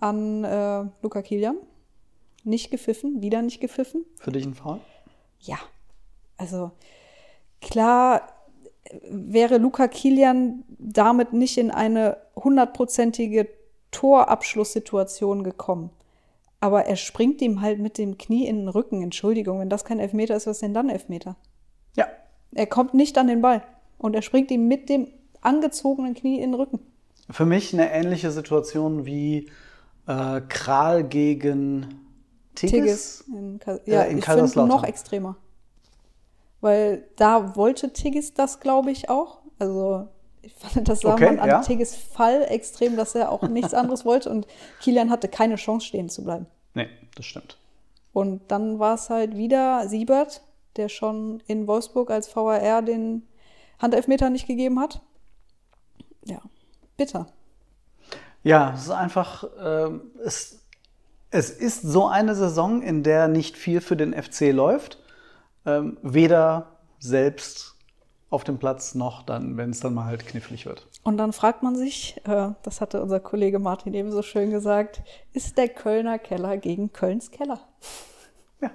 An 0.00 0.42
äh, 0.42 0.86
Luca 1.02 1.22
Kilian. 1.22 1.56
Nicht 2.42 2.72
gepfiffen, 2.72 3.22
wieder 3.22 3.42
nicht 3.42 3.60
gepfiffen. 3.60 4.04
Für 4.16 4.32
dich 4.32 4.44
ein 4.44 4.54
Foul? 4.54 4.80
Ja, 5.38 5.58
also 6.36 6.72
klar 7.60 8.22
wäre 9.08 9.58
Luca 9.58 9.86
Kilian 9.86 10.64
damit 10.80 11.32
nicht 11.32 11.58
in 11.58 11.70
eine 11.70 12.16
hundertprozentige 12.34 13.48
Torabschlusssituation 13.92 15.44
gekommen. 15.44 15.90
Aber 16.60 16.84
er 16.84 16.96
springt 16.96 17.40
ihm 17.40 17.62
halt 17.62 17.78
mit 17.78 17.96
dem 17.96 18.18
Knie 18.18 18.46
in 18.46 18.58
den 18.58 18.68
Rücken. 18.68 19.02
Entschuldigung, 19.02 19.60
wenn 19.60 19.70
das 19.70 19.84
kein 19.84 19.98
Elfmeter 19.98 20.36
ist, 20.36 20.46
was 20.46 20.56
ist 20.58 20.62
denn 20.62 20.74
dann 20.74 20.90
Elfmeter? 20.90 21.36
Ja. 21.96 22.06
Er 22.54 22.66
kommt 22.66 22.92
nicht 22.94 23.16
an 23.16 23.28
den 23.28 23.40
Ball 23.40 23.62
und 23.98 24.14
er 24.14 24.22
springt 24.22 24.50
ihm 24.50 24.68
mit 24.68 24.88
dem 24.88 25.08
angezogenen 25.40 26.14
Knie 26.14 26.36
in 26.36 26.50
den 26.52 26.54
Rücken. 26.54 26.80
Für 27.30 27.46
mich 27.46 27.72
eine 27.72 27.90
ähnliche 27.92 28.30
Situation 28.30 29.06
wie 29.06 29.48
äh, 30.06 30.40
Kral 30.48 31.04
gegen 31.04 31.86
Tigges. 32.56 33.24
Tigges. 33.24 33.24
In, 33.28 33.58
Ka- 33.58 33.78
Ja, 33.86 33.94
ja, 33.94 34.02
in 34.02 34.18
ich 34.18 34.24
finde 34.26 34.66
noch 34.66 34.84
extremer. 34.84 35.36
Weil 36.60 37.04
da 37.16 37.56
wollte 37.56 37.92
Tigges 37.92 38.34
das, 38.34 38.60
glaube 38.60 38.90
ich, 38.90 39.08
auch. 39.08 39.38
Also 39.58 40.08
ich 40.42 40.54
fand, 40.54 40.88
das 40.88 41.00
sah 41.00 41.14
Okay, 41.14 41.26
man 41.26 41.38
an 41.38 41.48
ja. 41.48 41.60
Tigges 41.60 41.94
Fall 41.94 42.44
extrem, 42.48 42.96
dass 42.96 43.14
er 43.14 43.30
auch 43.30 43.42
nichts 43.42 43.74
anderes 43.74 44.04
wollte 44.04 44.30
und 44.30 44.46
Kilian 44.80 45.10
hatte 45.10 45.28
keine 45.28 45.56
Chance, 45.56 45.86
stehen 45.86 46.08
zu 46.08 46.24
bleiben. 46.24 46.46
Nee, 46.74 46.88
das 47.14 47.26
stimmt. 47.26 47.58
Und 48.12 48.42
dann 48.48 48.78
war 48.78 48.94
es 48.94 49.10
halt 49.10 49.36
wieder 49.36 49.88
Siebert, 49.88 50.42
der 50.76 50.88
schon 50.88 51.42
in 51.46 51.66
Wolfsburg 51.66 52.10
als 52.10 52.34
VAR 52.34 52.82
den 52.82 53.26
Handelfmeter 53.78 54.30
nicht 54.30 54.46
gegeben 54.46 54.80
hat. 54.80 55.00
Ja, 56.24 56.40
bitter. 56.96 57.26
Ja, 58.42 58.72
es 58.74 58.82
ist 58.82 58.90
einfach, 58.90 59.44
ähm, 59.62 60.10
es, 60.24 60.60
es 61.30 61.50
ist 61.50 61.82
so 61.82 62.06
eine 62.06 62.34
Saison, 62.34 62.82
in 62.82 63.02
der 63.02 63.28
nicht 63.28 63.56
viel 63.56 63.80
für 63.80 63.96
den 63.96 64.14
FC 64.14 64.52
läuft. 64.52 64.98
Ähm, 65.66 65.98
weder 66.02 66.78
selbst 66.98 67.76
auf 68.30 68.44
dem 68.44 68.58
Platz 68.58 68.94
noch 68.94 69.22
dann, 69.22 69.56
wenn 69.56 69.70
es 69.70 69.80
dann 69.80 69.92
mal 69.92 70.04
halt 70.04 70.24
knifflig 70.26 70.64
wird. 70.64 70.86
Und 71.02 71.18
dann 71.18 71.32
fragt 71.32 71.64
man 71.64 71.74
sich, 71.76 72.16
äh, 72.24 72.50
das 72.62 72.80
hatte 72.80 73.02
unser 73.02 73.18
Kollege 73.18 73.58
Martin 73.58 73.92
eben 73.92 74.12
so 74.12 74.22
schön 74.22 74.50
gesagt, 74.50 75.02
ist 75.32 75.58
der 75.58 75.68
Kölner 75.68 76.18
Keller 76.18 76.56
gegen 76.56 76.92
Kölns 76.92 77.32
Keller? 77.32 77.60
Ja. 78.60 78.70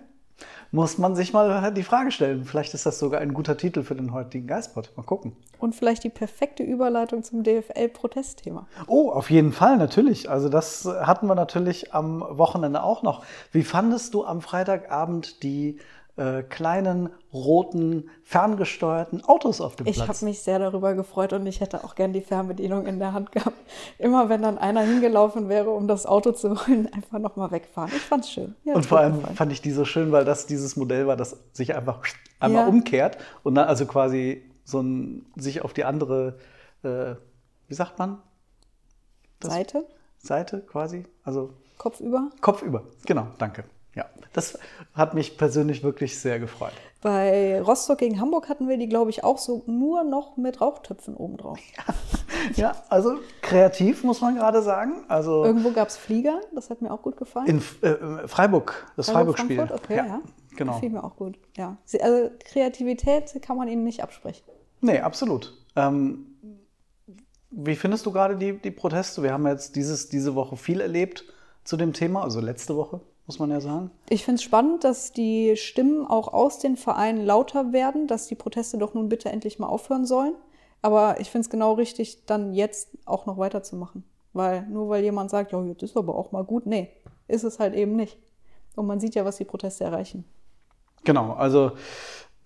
Muss 0.72 0.98
man 0.98 1.16
sich 1.16 1.32
mal 1.32 1.72
die 1.72 1.84
Frage 1.84 2.12
stellen. 2.12 2.44
Vielleicht 2.44 2.74
ist 2.74 2.86
das 2.86 3.00
sogar 3.00 3.22
ein 3.22 3.34
guter 3.34 3.56
Titel 3.56 3.84
für 3.84 3.96
den 3.96 4.12
heutigen 4.12 4.46
Geistpot. 4.46 4.92
Mal 4.98 5.04
gucken. 5.04 5.38
Und 5.58 5.74
vielleicht 5.74 6.04
die 6.04 6.10
perfekte 6.10 6.64
Überleitung 6.64 7.24
zum 7.24 7.44
DFL-Protestthema. 7.44 8.68
Oh, 8.88 9.10
auf 9.10 9.30
jeden 9.30 9.54
Fall, 9.54 9.78
natürlich. 9.78 10.30
Also 10.30 10.50
das 10.50 10.86
hatten 10.86 11.28
wir 11.28 11.36
natürlich 11.36 11.94
am 11.94 12.26
Wochenende 12.30 12.84
auch 12.84 13.04
noch. 13.04 13.24
Wie 13.54 13.64
fandest 13.64 14.14
du 14.14 14.26
am 14.26 14.42
Freitagabend 14.42 15.44
die 15.44 15.80
äh, 16.18 16.44
kleinen, 16.44 17.10
roten, 17.34 18.10
ferngesteuerten 18.24 19.24
Autos 19.26 19.60
auf 19.60 19.76
dem 19.76 19.86
Ich 19.88 19.98
Platz? 19.98 20.08
habe 20.08 20.26
mich 20.26 20.40
sehr 20.42 20.60
darüber 20.60 20.94
gefreut 20.94 21.34
und 21.34 21.46
ich 21.46 21.60
hätte 21.60 21.84
auch 21.84 21.96
gern 21.96 22.14
die 22.14 22.22
Fernbedienung 22.22 22.86
in 22.86 23.00
der 23.00 23.12
Hand 23.14 23.32
gehabt. 23.34 23.58
Immer 23.98 24.30
wenn 24.30 24.42
dann 24.42 24.58
einer 24.58 24.82
hingelaufen 24.82 25.50
wäre, 25.50 25.72
um 25.72 25.88
das 25.88 26.06
Auto 26.06 26.32
zu 26.32 26.52
holen, 26.68 26.88
einfach 26.94 27.20
nochmal 27.20 27.52
wegfahren. 27.52 27.92
Ich 27.94 28.02
fand's 28.02 28.32
schön. 28.32 28.56
Mir 28.64 28.72
hat's 28.74 28.78
Und 28.78 28.86
vor 28.86 29.00
allem 29.00 29.16
gefallen. 29.18 29.36
fand 29.36 29.52
ich 29.52 29.62
die 29.62 29.72
so 29.72 29.84
schön, 29.84 30.12
weil 30.12 30.24
das 30.26 30.46
dieses 30.48 30.76
Modell 30.78 31.06
war, 31.08 31.18
das 31.18 31.38
sich 31.52 31.76
einfach 31.76 32.02
einmal 32.40 32.64
Ja. 32.64 32.70
umkehrt 32.70 33.18
und 33.44 33.56
dann 33.56 33.68
also 33.68 33.86
quasi 33.86 34.44
so 34.64 34.80
ein, 34.82 35.26
sich 35.36 35.64
auf 35.64 35.74
die 35.74 35.84
andere, 35.84 36.38
äh, 36.84 37.16
wie 37.68 37.74
sagt 37.74 38.00
man? 38.00 38.20
Das- 39.42 39.52
Seite, 39.52 39.86
Seite 40.18 40.62
quasi, 40.62 41.04
also 41.24 41.52
Kopf 41.78 42.00
über. 42.00 42.30
kopfüber. 42.42 42.84
Genau, 43.06 43.28
danke. 43.38 43.66
Ja, 43.96 44.06
das 44.34 44.60
hat 44.94 45.14
mich 45.14 45.38
persönlich 45.38 45.84
wirklich 45.84 46.20
sehr 46.20 46.40
gefreut. 46.40 46.74
Bei 47.02 47.62
Rostock 47.62 48.00
gegen 48.00 48.20
Hamburg 48.20 48.50
hatten 48.50 48.68
wir 48.68 48.78
die, 48.78 48.90
glaube 48.90 49.10
ich, 49.10 49.24
auch 49.24 49.38
so 49.38 49.64
nur 49.68 50.04
noch 50.04 50.38
mit 50.38 50.60
Rauchtöpfen 50.60 51.16
obendrauf. 51.16 51.60
ja, 52.56 52.76
also 52.90 53.18
kreativ 53.42 54.04
muss 54.04 54.22
man 54.22 54.36
gerade 54.36 54.62
sagen. 54.62 55.06
Also 55.08 55.46
Irgendwo 55.46 55.72
gab 55.72 55.88
es 55.88 55.98
Flieger, 55.98 56.42
das 56.54 56.70
hat 56.70 56.82
mir 56.82 56.92
auch 56.92 57.02
gut 57.02 57.16
gefallen. 57.16 57.48
in 57.48 57.58
äh, 57.88 58.28
Freiburg, 58.28 58.92
das 58.98 59.10
Freiburg-Spiel. 59.10 59.58
Frankfurt, 59.58 59.84
okay, 59.84 59.98
ja. 59.98 60.22
Genau. 60.56 60.74
Gefiel 60.74 60.90
mir 60.90 61.04
auch 61.04 61.16
gut, 61.16 61.38
ja. 61.58 61.78
Also 62.02 62.32
Kreativität 62.40 63.42
kann 63.42 63.58
man 63.58 63.68
ihnen 63.68 63.84
nicht 63.84 64.02
absprechen. 64.02 64.44
Nee, 64.82 65.00
absolut. 65.00 65.54
Ähm, 65.76 66.26
wie 67.52 67.76
findest 67.76 68.06
du 68.06 68.12
gerade 68.12 68.36
die, 68.36 68.58
die 68.58 68.72
Proteste? 68.72 69.24
Wir 69.24 69.32
haben 69.32 69.46
jetzt 69.48 69.76
dieses, 69.76 70.10
diese 70.10 70.36
Woche 70.36 70.58
viel 70.58 70.82
erlebt 70.82 71.24
zu 71.64 71.78
dem 71.78 71.94
Thema, 71.94 72.24
also 72.24 72.40
letzte 72.40 72.76
Woche, 72.76 73.02
muss 73.28 73.40
man 73.40 73.50
ja 73.50 73.60
sagen. 73.60 73.92
Ich 74.10 74.24
finde 74.24 74.36
es 74.36 74.44
spannend, 74.44 74.84
dass 74.84 75.12
die 75.12 75.56
Stimmen 75.58 76.06
auch 76.06 76.32
aus 76.32 76.60
den 76.60 76.78
Vereinen 76.78 77.26
lauter 77.26 77.74
werden, 77.74 78.08
dass 78.08 78.28
die 78.28 78.36
Proteste 78.36 78.78
doch 78.78 78.94
nun 78.94 79.10
bitte 79.10 79.30
endlich 79.30 79.58
mal 79.58 79.68
aufhören 79.68 80.06
sollen. 80.06 80.34
Aber 80.82 81.20
ich 81.20 81.32
finde 81.32 81.46
es 81.46 81.50
genau 81.50 81.74
richtig, 81.74 82.26
dann 82.26 82.54
jetzt 82.54 82.90
auch 83.06 83.26
noch 83.26 83.38
weiterzumachen. 83.38 84.04
Weil 84.34 84.68
nur 84.68 84.90
weil 84.90 85.04
jemand 85.04 85.32
sagt, 85.32 85.52
ja, 85.52 85.64
jetzt 85.64 85.82
ist 85.82 85.98
aber 85.98 86.16
auch 86.16 86.32
mal 86.32 86.44
gut, 86.44 86.68
nee, 86.68 86.90
ist 87.28 87.44
es 87.44 87.58
halt 87.58 87.74
eben 87.74 87.96
nicht. 87.96 88.18
Und 88.76 88.86
man 88.86 89.00
sieht 89.00 89.16
ja, 89.16 89.26
was 89.26 89.38
die 89.38 89.46
Proteste 89.46 89.86
erreichen. 89.86 90.26
Genau, 91.04 91.34
also 91.34 91.72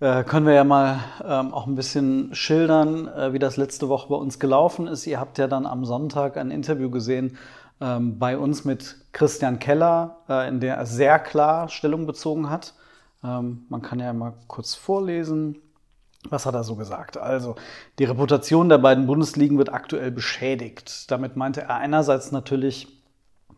äh, 0.00 0.24
können 0.24 0.46
wir 0.46 0.54
ja 0.54 0.64
mal 0.64 1.00
ähm, 1.22 1.52
auch 1.52 1.66
ein 1.66 1.74
bisschen 1.74 2.34
schildern, 2.34 3.08
äh, 3.08 3.32
wie 3.34 3.38
das 3.38 3.56
letzte 3.58 3.88
Woche 3.90 4.08
bei 4.08 4.16
uns 4.16 4.38
gelaufen 4.38 4.86
ist. 4.86 5.06
Ihr 5.06 5.20
habt 5.20 5.36
ja 5.36 5.46
dann 5.46 5.66
am 5.66 5.84
Sonntag 5.84 6.38
ein 6.38 6.50
Interview 6.50 6.88
gesehen 6.88 7.36
ähm, 7.80 8.18
bei 8.18 8.36
uns 8.38 8.64
mit 8.64 8.96
Christian 9.12 9.58
Keller, 9.58 10.18
äh, 10.28 10.48
in 10.48 10.60
der 10.60 10.76
er 10.76 10.86
sehr 10.86 11.18
klar 11.18 11.68
Stellung 11.68 12.06
bezogen 12.06 12.50
hat. 12.50 12.74
Ähm, 13.24 13.64
man 13.68 13.82
kann 13.82 14.00
ja 14.00 14.12
mal 14.12 14.34
kurz 14.46 14.74
vorlesen. 14.74 15.58
Was 16.28 16.44
hat 16.44 16.54
er 16.54 16.64
so 16.64 16.76
gesagt? 16.76 17.16
Also, 17.16 17.56
die 17.98 18.04
Reputation 18.04 18.68
der 18.68 18.78
beiden 18.78 19.06
Bundesligen 19.06 19.56
wird 19.56 19.72
aktuell 19.72 20.10
beschädigt. 20.10 21.10
Damit 21.10 21.36
meinte 21.36 21.62
er 21.62 21.76
einerseits 21.76 22.30
natürlich 22.30 22.88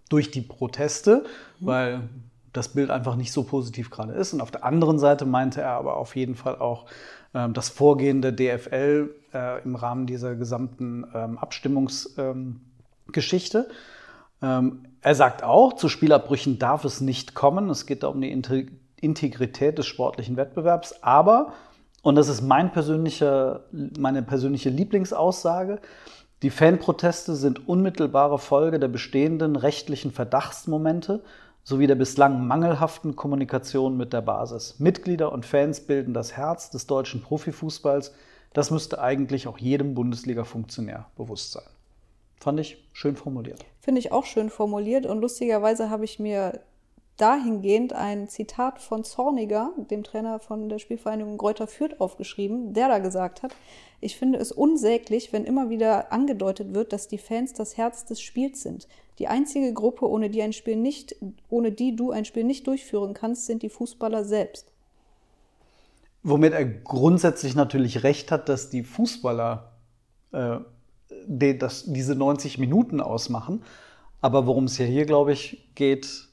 durch 0.08 0.30
die 0.30 0.42
Proteste, 0.42 1.24
weil 1.58 2.08
das 2.52 2.68
Bild 2.68 2.90
einfach 2.90 3.16
nicht 3.16 3.32
so 3.32 3.42
positiv 3.42 3.90
gerade 3.90 4.12
ist. 4.12 4.32
Und 4.32 4.40
auf 4.40 4.50
der 4.50 4.64
anderen 4.64 4.98
Seite 4.98 5.24
meinte 5.24 5.62
er 5.62 5.72
aber 5.72 5.96
auf 5.96 6.14
jeden 6.14 6.36
Fall 6.36 6.56
auch 6.56 6.86
ähm, 7.34 7.54
das 7.54 7.68
Vorgehen 7.70 8.22
der 8.22 8.32
DFL 8.32 9.12
äh, 9.34 9.62
im 9.62 9.74
Rahmen 9.74 10.06
dieser 10.06 10.36
gesamten 10.36 11.04
ähm, 11.14 11.38
Abstimmungsgeschichte. 11.38 12.60
Geschichte. 13.10 13.68
Ähm, 13.68 13.74
er 14.42 15.14
sagt 15.14 15.44
auch, 15.44 15.74
zu 15.74 15.88
Spielabbrüchen 15.88 16.58
darf 16.58 16.84
es 16.84 17.00
nicht 17.00 17.34
kommen. 17.34 17.70
Es 17.70 17.86
geht 17.86 18.02
da 18.02 18.08
um 18.08 18.20
die 18.20 18.30
Inte- 18.30 18.66
Integrität 19.00 19.78
des 19.78 19.86
sportlichen 19.86 20.36
Wettbewerbs. 20.36 21.02
Aber, 21.02 21.52
und 22.02 22.14
das 22.14 22.28
ist 22.28 22.42
mein 22.42 22.72
persönlicher, 22.72 23.64
meine 23.98 24.22
persönliche 24.22 24.70
Lieblingsaussage, 24.70 25.80
die 26.42 26.50
Fanproteste 26.50 27.36
sind 27.36 27.68
unmittelbare 27.68 28.38
Folge 28.38 28.80
der 28.80 28.88
bestehenden 28.88 29.54
rechtlichen 29.54 30.10
Verdachtsmomente 30.10 31.22
sowie 31.62 31.86
der 31.86 31.94
bislang 31.94 32.46
mangelhaften 32.48 33.14
Kommunikation 33.14 33.96
mit 33.96 34.12
der 34.12 34.22
Basis. 34.22 34.80
Mitglieder 34.80 35.30
und 35.30 35.46
Fans 35.46 35.80
bilden 35.80 36.12
das 36.14 36.36
Herz 36.36 36.70
des 36.70 36.88
deutschen 36.88 37.22
Profifußballs. 37.22 38.12
Das 38.52 38.72
müsste 38.72 39.00
eigentlich 39.00 39.46
auch 39.46 39.58
jedem 39.58 39.94
Bundesliga-Funktionär 39.94 41.06
bewusst 41.16 41.52
sein. 41.52 41.62
Fand 42.42 42.58
ich 42.58 42.76
schön 42.92 43.14
formuliert. 43.14 43.64
Finde 43.80 44.00
ich 44.00 44.10
auch 44.10 44.24
schön 44.24 44.50
formuliert. 44.50 45.06
Und 45.06 45.20
lustigerweise 45.20 45.90
habe 45.90 46.04
ich 46.04 46.18
mir 46.18 46.58
dahingehend 47.16 47.92
ein 47.92 48.26
Zitat 48.26 48.80
von 48.80 49.04
Zorniger, 49.04 49.70
dem 49.76 50.02
Trainer 50.02 50.40
von 50.40 50.68
der 50.68 50.80
Spielvereinigung 50.80 51.38
Greuther 51.38 51.68
Fürth, 51.68 52.00
aufgeschrieben, 52.00 52.74
der 52.74 52.88
da 52.88 52.98
gesagt 52.98 53.44
hat, 53.44 53.54
ich 54.00 54.16
finde 54.16 54.40
es 54.40 54.50
unsäglich, 54.50 55.32
wenn 55.32 55.44
immer 55.44 55.70
wieder 55.70 56.10
angedeutet 56.10 56.74
wird, 56.74 56.92
dass 56.92 57.06
die 57.06 57.18
Fans 57.18 57.52
das 57.52 57.76
Herz 57.76 58.06
des 58.06 58.20
Spiels 58.20 58.60
sind. 58.60 58.88
Die 59.20 59.28
einzige 59.28 59.72
Gruppe, 59.72 60.10
ohne 60.10 60.28
die 60.28 60.42
ein 60.42 60.52
Spiel 60.52 60.74
nicht, 60.74 61.14
ohne 61.48 61.70
die 61.70 61.94
du 61.94 62.10
ein 62.10 62.24
Spiel 62.24 62.42
nicht 62.42 62.66
durchführen 62.66 63.14
kannst, 63.14 63.46
sind 63.46 63.62
die 63.62 63.68
Fußballer 63.68 64.24
selbst. 64.24 64.66
Womit 66.24 66.54
er 66.54 66.64
grundsätzlich 66.64 67.54
natürlich 67.54 68.02
recht 68.02 68.32
hat, 68.32 68.48
dass 68.48 68.68
die 68.68 68.82
Fußballer 68.82 69.70
äh, 70.32 70.56
die, 71.26 71.58
das, 71.58 71.84
diese 71.86 72.14
90 72.14 72.58
Minuten 72.58 73.00
ausmachen. 73.00 73.62
Aber 74.20 74.46
worum 74.46 74.64
es 74.64 74.78
ja 74.78 74.86
hier, 74.86 75.04
glaube 75.04 75.32
ich, 75.32 75.68
geht, 75.74 76.28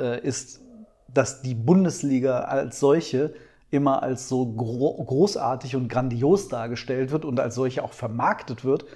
äh, 0.00 0.20
ist, 0.20 0.60
dass 1.08 1.42
die 1.42 1.54
Bundesliga 1.54 2.40
als 2.40 2.80
solche 2.80 3.34
immer 3.70 4.02
als 4.02 4.28
so 4.28 4.46
gro 4.52 5.02
großartig 5.02 5.74
und 5.74 5.88
grandios 5.88 6.48
dargestellt 6.48 7.10
wird 7.10 7.24
und 7.24 7.40
als 7.40 7.56
solche 7.56 7.82
auch 7.82 7.92
vermarktet 7.92 8.64
wird 8.64 8.86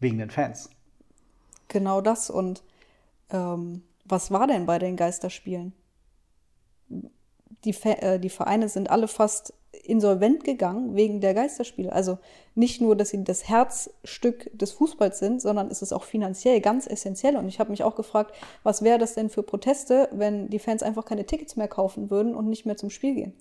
wegen 0.00 0.18
den 0.18 0.30
Fans. 0.30 0.70
Genau 1.68 2.00
das. 2.00 2.30
Und 2.30 2.62
ähm, 3.30 3.82
was 4.04 4.30
war 4.30 4.46
denn 4.46 4.66
bei 4.66 4.78
den 4.78 4.96
Geisterspielen? 4.96 5.74
Die, 7.64 7.74
äh, 7.84 8.18
die 8.18 8.30
Vereine 8.30 8.68
sind 8.68 8.90
alle 8.90 9.08
fast 9.08 9.54
insolvent 9.84 10.44
gegangen 10.44 10.94
wegen 10.94 11.20
der 11.20 11.34
Geisterspiele. 11.34 11.92
Also 11.92 12.18
nicht 12.54 12.80
nur, 12.80 12.96
dass 12.96 13.10
sie 13.10 13.24
das 13.24 13.48
Herzstück 13.48 14.50
des 14.56 14.72
Fußballs 14.72 15.18
sind, 15.18 15.42
sondern 15.42 15.68
es 15.68 15.82
ist 15.82 15.92
auch 15.92 16.04
finanziell 16.04 16.60
ganz 16.60 16.86
essentiell. 16.86 17.36
Und 17.36 17.48
ich 17.48 17.58
habe 17.58 17.70
mich 17.70 17.82
auch 17.82 17.96
gefragt, 17.96 18.34
was 18.62 18.82
wäre 18.82 18.98
das 18.98 19.14
denn 19.14 19.28
für 19.28 19.42
Proteste, 19.42 20.08
wenn 20.12 20.48
die 20.48 20.58
Fans 20.58 20.82
einfach 20.82 21.04
keine 21.04 21.26
Tickets 21.26 21.56
mehr 21.56 21.68
kaufen 21.68 22.10
würden 22.10 22.34
und 22.34 22.48
nicht 22.48 22.66
mehr 22.66 22.76
zum 22.76 22.90
Spiel 22.90 23.14
gehen? 23.14 23.32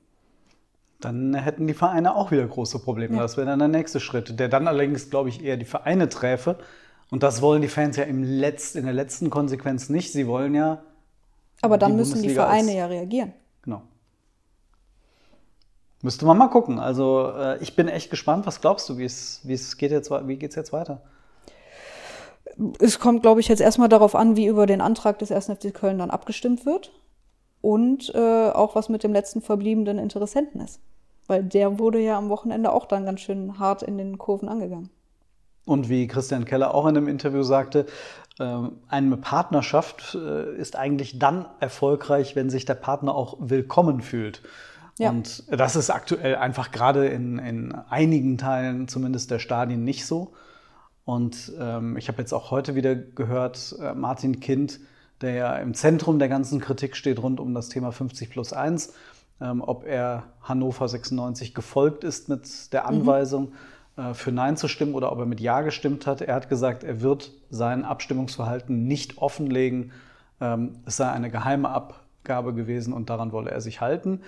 Dann 1.00 1.34
hätten 1.34 1.68
die 1.68 1.74
Vereine 1.74 2.16
auch 2.16 2.32
wieder 2.32 2.46
große 2.46 2.80
Probleme. 2.80 3.16
Ja. 3.16 3.22
Das 3.22 3.38
wäre 3.38 3.48
dann 3.48 3.60
der 3.60 3.68
nächste 3.68 4.00
Schritt, 4.00 4.40
der 4.40 4.50
dann 4.50 4.68
allerdings, 4.68 5.10
glaube 5.10 5.30
ich, 5.30 5.44
eher 5.44 5.58
die 5.58 5.66
Vereine 5.66 6.10
träfe. 6.10 6.58
Und 7.10 7.24
das 7.24 7.42
wollen 7.42 7.62
die 7.62 7.68
Fans 7.68 7.98
ja 7.98 8.04
im 8.04 8.24
Letz-, 8.24 8.76
in 8.76 8.86
der 8.86 8.94
letzten 8.94 9.30
Konsequenz 9.30 9.90
nicht. 9.90 10.12
Sie 10.12 10.28
wollen 10.28 10.56
ja. 10.56 10.84
Aber 11.62 11.78
dann 11.78 11.92
Die 11.92 11.98
müssen 11.98 12.22
die 12.22 12.30
Vereine 12.30 12.76
ja 12.76 12.86
reagieren. 12.86 13.34
Genau. 13.64 13.82
Müsste 16.02 16.26
man 16.26 16.38
mal 16.38 16.48
gucken. 16.48 16.80
Also 16.80 17.32
äh, 17.36 17.62
ich 17.62 17.76
bin 17.76 17.88
echt 17.88 18.10
gespannt. 18.10 18.48
Was 18.48 18.62
glaubst 18.62 18.90
du, 18.90 18.98
wie 18.98 19.06
es, 19.06 19.78
geht 19.78 19.92
jetzt, 19.92 20.12
wie 20.12 20.38
geht's 20.38 20.56
jetzt 20.56 20.74
weiter? 20.74 21.02
Es 22.80 23.00
kommt, 23.00 23.22
glaube 23.22 23.40
ich, 23.40 23.48
jetzt 23.48 23.62
erstmal 23.62 23.90
darauf 23.90 24.16
an, 24.16 24.36
wie 24.36 24.48
über 24.48 24.66
den 24.66 24.82
Antrag 24.82 25.20
des 25.20 25.32
1. 25.32 25.48
FC 25.48 25.74
Köln 25.74 26.00
dann 26.00 26.10
abgestimmt 26.10 26.66
wird. 26.66 26.92
Und 27.62 28.12
äh, 28.16 28.50
auch 28.50 28.76
was 28.76 28.90
mit 28.90 29.04
dem 29.04 29.14
letzten 29.14 29.42
verbliebenen 29.42 30.00
Interessenten 30.00 30.62
ist. 30.62 30.80
Weil 31.28 31.44
der 31.44 31.78
wurde 31.78 32.00
ja 32.00 32.18
am 32.18 32.30
Wochenende 32.30 32.72
auch 32.72 32.86
dann 32.86 33.06
ganz 33.06 33.22
schön 33.22 33.60
hart 33.60 33.84
in 33.84 33.98
den 33.98 34.18
Kurven 34.18 34.50
angegangen. 34.50 34.90
Und 35.66 35.90
wie 35.90 36.08
Christian 36.08 36.46
Keller 36.46 36.74
auch 36.74 36.88
in 36.88 36.98
einem 36.98 37.08
Interview 37.08 37.44
sagte, 37.44 37.86
ähm, 38.40 38.80
eine 38.88 39.18
Partnerschaft 39.18 40.16
äh, 40.16 40.56
ist 40.56 40.76
eigentlich 40.76 41.20
dann 41.20 41.46
erfolgreich, 41.60 42.36
wenn 42.36 42.50
sich 42.50 42.66
der 42.66 42.74
Partner 42.74 43.14
auch 43.14 43.38
willkommen 43.40 44.02
fühlt. 44.02 44.42
Ja. 45.02 45.10
Und 45.10 45.44
das 45.50 45.76
ist 45.76 45.90
aktuell 45.90 46.36
einfach 46.36 46.72
gerade 46.72 47.08
in, 47.08 47.40
in 47.40 47.74
einigen 47.90 48.38
Teilen 48.38 48.88
zumindest 48.88 49.32
der 49.32 49.40
Stadien 49.40 49.84
nicht 49.84 50.06
so. 50.06 50.34
Und 51.06 51.52
ähm, 51.60 51.98
ich 51.98 52.08
habe 52.08 52.20
jetzt 52.20 52.34
auch 52.34 52.52
heute 52.52 52.76
wieder 52.76 52.96
gehört, 52.96 53.76
äh, 53.82 53.96
Martin 53.96 54.40
Kind, 54.40 54.80
der 55.22 55.34
ja 55.34 55.56
im 55.56 55.74
Zentrum 55.74 56.20
der 56.20 56.30
ganzen 56.30 56.62
Kritik 56.62 56.96
steht 56.96 57.18
rund 57.18 57.40
um 57.40 57.56
das 57.56 57.70
Thema 57.70 57.92
50 57.92 58.30
plus 58.30 58.54
1, 58.54 58.94
ähm, 59.42 59.64
ob 59.66 59.86
er 59.88 60.26
Hannover 60.44 60.88
96 60.88 61.56
gefolgt 61.56 62.04
ist 62.04 62.30
mit 62.30 62.72
der 62.72 62.86
Anweisung, 62.86 63.54
äh, 63.98 64.14
für 64.14 64.32
Nein 64.32 64.56
zu 64.56 64.68
stimmen 64.68 64.94
oder 64.94 65.12
ob 65.12 65.18
er 65.18 65.26
mit 65.26 65.40
Ja 65.40 65.62
gestimmt 65.62 66.06
hat. 66.06 66.22
Er 66.22 66.36
hat 66.36 66.48
gesagt, 66.48 66.84
er 66.84 67.02
wird 67.02 67.32
sein 67.50 67.86
Abstimmungsverhalten 67.86 68.86
nicht 68.86 69.18
offenlegen. 69.18 69.94
Ähm, 70.40 70.74
es 70.86 70.98
sei 70.98 71.10
eine 71.10 71.32
geheime 71.32 71.70
Abgabe 71.70 72.54
gewesen 72.54 72.94
und 72.94 73.10
daran 73.10 73.32
wolle 73.32 73.50
er 73.50 73.62
sich 73.62 73.82
halten. 73.82 74.22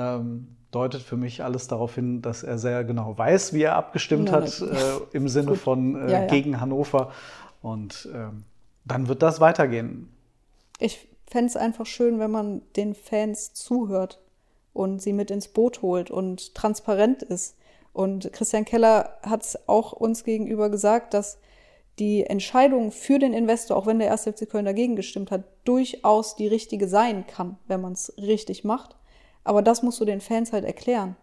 Ähm, 0.00 0.56
deutet 0.70 1.02
für 1.02 1.16
mich 1.16 1.42
alles 1.42 1.68
darauf 1.68 1.94
hin, 1.94 2.22
dass 2.22 2.42
er 2.42 2.58
sehr 2.58 2.84
genau 2.84 3.18
weiß, 3.18 3.52
wie 3.52 3.62
er 3.62 3.74
abgestimmt 3.74 4.28
Ja, 4.28 4.36
hat, 4.36 4.60
äh, 4.60 5.16
im 5.16 5.28
Sinne 5.28 5.56
von 5.56 5.96
äh, 5.96 6.12
Ja, 6.12 6.20
ja. 6.20 6.26
gegen 6.26 6.60
Hannover. 6.60 7.12
Und 7.60 8.08
ähm, 8.14 8.44
dann 8.84 9.08
wird 9.08 9.22
das 9.22 9.40
weitergehen. 9.40 10.08
Ich 10.78 11.08
fände 11.26 11.46
es 11.46 11.56
einfach 11.56 11.86
schön, 11.86 12.18
wenn 12.18 12.30
man 12.30 12.62
den 12.76 12.94
Fans 12.94 13.52
zuhört 13.52 14.20
und 14.72 15.02
sie 15.02 15.12
mit 15.12 15.30
ins 15.30 15.48
Boot 15.48 15.82
holt 15.82 16.10
und 16.10 16.54
transparent 16.54 17.22
ist. 17.22 17.56
Und 17.92 18.32
Christian 18.32 18.64
Keller 18.64 19.18
hat 19.22 19.42
es 19.42 19.68
auch 19.68 19.92
uns 19.92 20.24
gegenüber 20.24 20.70
gesagt, 20.70 21.12
dass 21.14 21.38
die 21.98 22.24
Entscheidung 22.24 22.92
für 22.92 23.18
den 23.18 23.34
Investor, 23.34 23.76
auch 23.76 23.86
wenn 23.86 23.98
der 23.98 24.12
1. 24.12 24.22
FC 24.22 24.48
Köln 24.48 24.64
dagegen 24.64 24.96
gestimmt 24.96 25.30
hat, 25.30 25.42
durchaus 25.64 26.36
die 26.36 26.46
richtige 26.46 26.88
sein 26.88 27.26
kann, 27.26 27.58
wenn 27.66 27.80
man 27.80 27.92
es 27.92 28.14
richtig 28.16 28.64
macht. 28.64 28.96
Aber 29.50 29.62
das 29.62 29.82
musst 29.82 29.98
du 29.98 30.04
den 30.04 30.20
Fans 30.20 30.52
halt 30.52 30.64
erklären. 30.64 31.16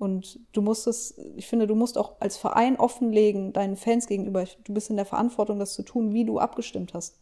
Und 0.00 0.40
du 0.50 0.62
musst 0.62 0.88
es, 0.88 1.16
ich 1.36 1.46
finde, 1.46 1.68
du 1.68 1.76
musst 1.76 1.96
auch 1.96 2.14
als 2.18 2.36
Verein 2.36 2.74
offenlegen, 2.74 3.52
deinen 3.52 3.76
Fans 3.76 4.08
gegenüber, 4.08 4.46
du 4.64 4.74
bist 4.74 4.90
in 4.90 4.96
der 4.96 5.04
Verantwortung, 5.04 5.60
das 5.60 5.74
zu 5.74 5.84
tun, 5.84 6.12
wie 6.12 6.24
du 6.24 6.40
abgestimmt 6.40 6.92
hast. 6.92 7.20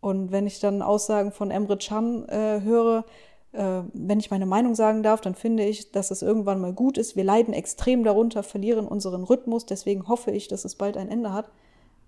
Und 0.00 0.30
wenn 0.30 0.46
ich 0.46 0.60
dann 0.60 0.80
Aussagen 0.80 1.32
von 1.32 1.50
Emre 1.50 1.76
Can 1.76 2.28
äh, 2.28 2.60
höre, 2.62 3.04
äh, 3.50 3.80
wenn 3.92 4.20
ich 4.20 4.30
meine 4.30 4.46
Meinung 4.46 4.76
sagen 4.76 5.02
darf, 5.02 5.22
dann 5.22 5.34
finde 5.34 5.64
ich, 5.64 5.90
dass 5.90 6.12
es 6.12 6.22
irgendwann 6.22 6.60
mal 6.60 6.72
gut 6.72 6.96
ist. 6.96 7.16
Wir 7.16 7.24
leiden 7.24 7.52
extrem 7.52 8.04
darunter, 8.04 8.44
verlieren 8.44 8.86
unseren 8.86 9.24
Rhythmus. 9.24 9.66
Deswegen 9.66 10.06
hoffe 10.06 10.30
ich, 10.30 10.46
dass 10.46 10.64
es 10.64 10.76
bald 10.76 10.96
ein 10.96 11.08
Ende 11.08 11.32
hat. 11.32 11.50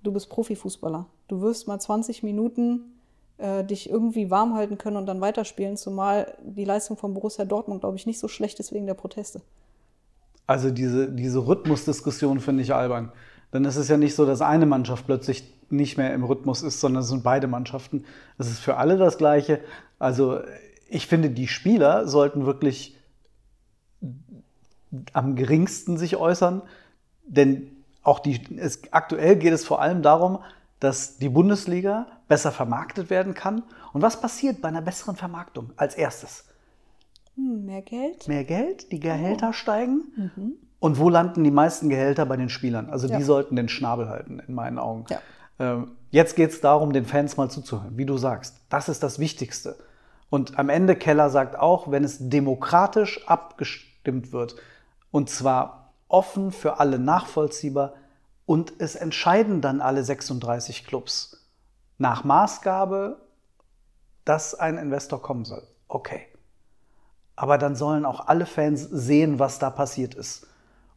Du 0.04 0.12
bist 0.12 0.30
Profifußballer. 0.30 1.06
Du 1.26 1.40
wirst 1.40 1.66
mal 1.66 1.80
20 1.80 2.22
Minuten 2.22 2.99
äh, 3.40 3.64
dich 3.64 3.88
irgendwie 3.88 4.30
warm 4.30 4.54
halten 4.54 4.78
können 4.78 4.96
und 4.96 5.06
dann 5.06 5.20
weiterspielen, 5.20 5.76
zumal 5.76 6.34
die 6.42 6.64
Leistung 6.64 6.96
von 6.96 7.14
Borussia 7.14 7.44
Dortmund, 7.44 7.80
glaube 7.80 7.96
ich, 7.96 8.06
nicht 8.06 8.18
so 8.18 8.28
schlecht 8.28 8.60
ist 8.60 8.72
wegen 8.72 8.86
der 8.86 8.94
Proteste. 8.94 9.40
Also 10.46 10.70
diese, 10.70 11.10
diese 11.10 11.46
Rhythmusdiskussion 11.46 12.40
finde 12.40 12.62
ich 12.62 12.74
albern. 12.74 13.12
Denn 13.52 13.64
es 13.64 13.76
ist 13.76 13.88
ja 13.88 13.96
nicht 13.96 14.14
so, 14.14 14.26
dass 14.26 14.42
eine 14.42 14.66
Mannschaft 14.66 15.06
plötzlich 15.06 15.44
nicht 15.70 15.96
mehr 15.96 16.12
im 16.12 16.24
Rhythmus 16.24 16.62
ist, 16.62 16.80
sondern 16.80 17.02
es 17.02 17.08
sind 17.08 17.22
beide 17.22 17.46
Mannschaften. 17.46 18.04
Es 18.38 18.48
ist 18.50 18.58
für 18.58 18.76
alle 18.76 18.96
das 18.96 19.18
Gleiche. 19.18 19.60
Also 19.98 20.40
ich 20.88 21.06
finde, 21.06 21.30
die 21.30 21.48
Spieler 21.48 22.08
sollten 22.08 22.46
wirklich 22.46 22.96
am 25.12 25.36
geringsten 25.36 25.96
sich 25.96 26.16
äußern, 26.16 26.62
denn 27.26 27.70
auch 28.02 28.18
die, 28.18 28.40
es, 28.56 28.82
aktuell 28.92 29.36
geht 29.36 29.52
es 29.52 29.64
vor 29.64 29.80
allem 29.80 30.02
darum, 30.02 30.40
dass 30.80 31.18
die 31.18 31.28
Bundesliga 31.28 32.06
besser 32.26 32.52
vermarktet 32.52 33.10
werden 33.10 33.34
kann. 33.34 33.62
Und 33.92 34.02
was 34.02 34.20
passiert 34.20 34.60
bei 34.60 34.68
einer 34.68 34.82
besseren 34.82 35.16
Vermarktung 35.16 35.72
als 35.76 35.94
erstes? 35.94 36.46
Hm, 37.36 37.66
mehr 37.66 37.82
Geld? 37.82 38.26
Mehr 38.26 38.44
Geld, 38.44 38.90
die 38.90 39.00
Gehälter 39.00 39.50
oh. 39.50 39.52
steigen. 39.52 40.02
Mhm. 40.16 40.52
Und 40.78 40.98
wo 40.98 41.10
landen 41.10 41.44
die 41.44 41.50
meisten 41.50 41.90
Gehälter 41.90 42.24
bei 42.24 42.38
den 42.38 42.48
Spielern? 42.48 42.88
Also 42.88 43.06
ja. 43.06 43.18
die 43.18 43.22
sollten 43.22 43.54
den 43.54 43.68
Schnabel 43.68 44.08
halten, 44.08 44.40
in 44.46 44.54
meinen 44.54 44.78
Augen. 44.78 45.04
Ja. 45.10 45.20
Ähm, 45.58 45.92
jetzt 46.10 46.36
geht 46.36 46.50
es 46.50 46.62
darum, 46.62 46.94
den 46.94 47.04
Fans 47.04 47.36
mal 47.36 47.50
zuzuhören, 47.50 47.98
wie 47.98 48.06
du 48.06 48.16
sagst. 48.16 48.56
Das 48.70 48.88
ist 48.88 49.02
das 49.02 49.18
Wichtigste. 49.18 49.76
Und 50.30 50.58
am 50.58 50.70
Ende, 50.70 50.96
Keller 50.96 51.28
sagt 51.28 51.58
auch, 51.58 51.90
wenn 51.90 52.04
es 52.04 52.30
demokratisch 52.30 53.28
abgestimmt 53.28 54.32
wird, 54.32 54.56
und 55.10 55.28
zwar 55.28 55.92
offen 56.08 56.52
für 56.52 56.80
alle 56.80 56.98
nachvollziehbar, 56.98 57.94
und 58.50 58.72
es 58.78 58.96
entscheiden 58.96 59.60
dann 59.60 59.80
alle 59.80 60.02
36 60.02 60.84
Clubs, 60.84 61.46
nach 61.98 62.24
Maßgabe, 62.24 63.20
dass 64.24 64.56
ein 64.56 64.76
Investor 64.76 65.22
kommen 65.22 65.44
soll. 65.44 65.62
Okay. 65.86 66.26
Aber 67.36 67.58
dann 67.58 67.76
sollen 67.76 68.04
auch 68.04 68.26
alle 68.26 68.46
Fans 68.46 68.82
sehen, 68.82 69.38
was 69.38 69.60
da 69.60 69.70
passiert 69.70 70.16
ist. 70.16 70.48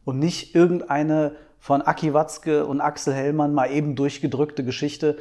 Und 0.04 0.18
nicht 0.18 0.56
irgendeine 0.56 1.36
von 1.60 1.80
Aki 1.80 2.12
Watzke 2.12 2.66
und 2.66 2.80
Axel 2.80 3.14
Hellmann 3.14 3.54
mal 3.54 3.70
eben 3.70 3.94
durchgedrückte 3.94 4.64
Geschichte 4.64 5.16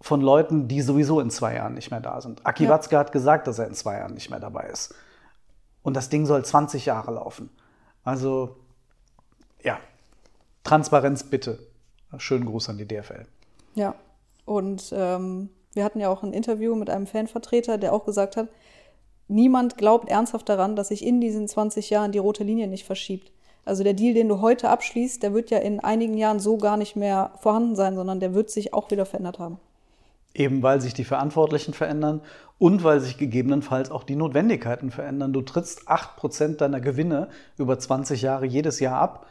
von 0.00 0.20
Leuten, 0.20 0.66
die 0.66 0.82
sowieso 0.82 1.20
in 1.20 1.30
zwei 1.30 1.54
Jahren 1.54 1.74
nicht 1.74 1.92
mehr 1.92 2.00
da 2.00 2.20
sind. 2.20 2.44
Aki 2.44 2.64
ja. 2.64 2.70
Watzke 2.70 2.98
hat 2.98 3.12
gesagt, 3.12 3.46
dass 3.46 3.60
er 3.60 3.68
in 3.68 3.74
zwei 3.74 3.98
Jahren 3.98 4.14
nicht 4.14 4.28
mehr 4.28 4.40
dabei 4.40 4.70
ist. 4.70 4.92
Und 5.84 5.94
das 5.94 6.08
Ding 6.08 6.26
soll 6.26 6.44
20 6.44 6.84
Jahre 6.84 7.12
laufen. 7.12 7.48
Also, 8.02 8.56
ja, 9.62 9.78
Transparenz 10.64 11.22
bitte. 11.22 11.60
Schönen 12.18 12.46
Gruß 12.46 12.68
an 12.68 12.78
die 12.78 12.86
DFL. 12.86 13.26
Ja, 13.74 13.94
und 14.44 14.92
ähm, 14.96 15.50
wir 15.74 15.84
hatten 15.84 16.00
ja 16.00 16.08
auch 16.08 16.22
ein 16.22 16.32
Interview 16.32 16.74
mit 16.74 16.88
einem 16.88 17.06
Fanvertreter, 17.06 17.78
der 17.78 17.92
auch 17.92 18.04
gesagt 18.04 18.36
hat, 18.36 18.48
niemand 19.28 19.76
glaubt 19.76 20.08
ernsthaft 20.08 20.48
daran, 20.48 20.76
dass 20.76 20.88
sich 20.88 21.04
in 21.04 21.20
diesen 21.20 21.48
20 21.48 21.90
Jahren 21.90 22.12
die 22.12 22.18
rote 22.18 22.44
Linie 22.44 22.68
nicht 22.68 22.84
verschiebt. 22.84 23.30
Also 23.66 23.82
der 23.82 23.94
Deal, 23.94 24.14
den 24.14 24.28
du 24.28 24.40
heute 24.40 24.70
abschließt, 24.70 25.22
der 25.22 25.34
wird 25.34 25.50
ja 25.50 25.58
in 25.58 25.80
einigen 25.80 26.16
Jahren 26.16 26.38
so 26.38 26.56
gar 26.56 26.76
nicht 26.76 26.94
mehr 26.96 27.32
vorhanden 27.40 27.74
sein, 27.74 27.96
sondern 27.96 28.20
der 28.20 28.32
wird 28.32 28.48
sich 28.48 28.72
auch 28.72 28.90
wieder 28.90 29.04
verändert 29.04 29.38
haben. 29.38 29.58
Eben 30.34 30.62
weil 30.62 30.80
sich 30.80 30.94
die 30.94 31.04
Verantwortlichen 31.04 31.74
verändern 31.74 32.20
und 32.58 32.84
weil 32.84 33.00
sich 33.00 33.18
gegebenenfalls 33.18 33.90
auch 33.90 34.04
die 34.04 34.16
Notwendigkeiten 34.16 34.90
verändern. 34.90 35.32
Du 35.32 35.42
trittst 35.42 35.88
8% 35.88 36.58
deiner 36.58 36.80
Gewinne 36.80 37.28
über 37.58 37.78
20 37.78 38.22
Jahre 38.22 38.46
jedes 38.46 38.78
Jahr 38.78 39.00
ab 39.00 39.26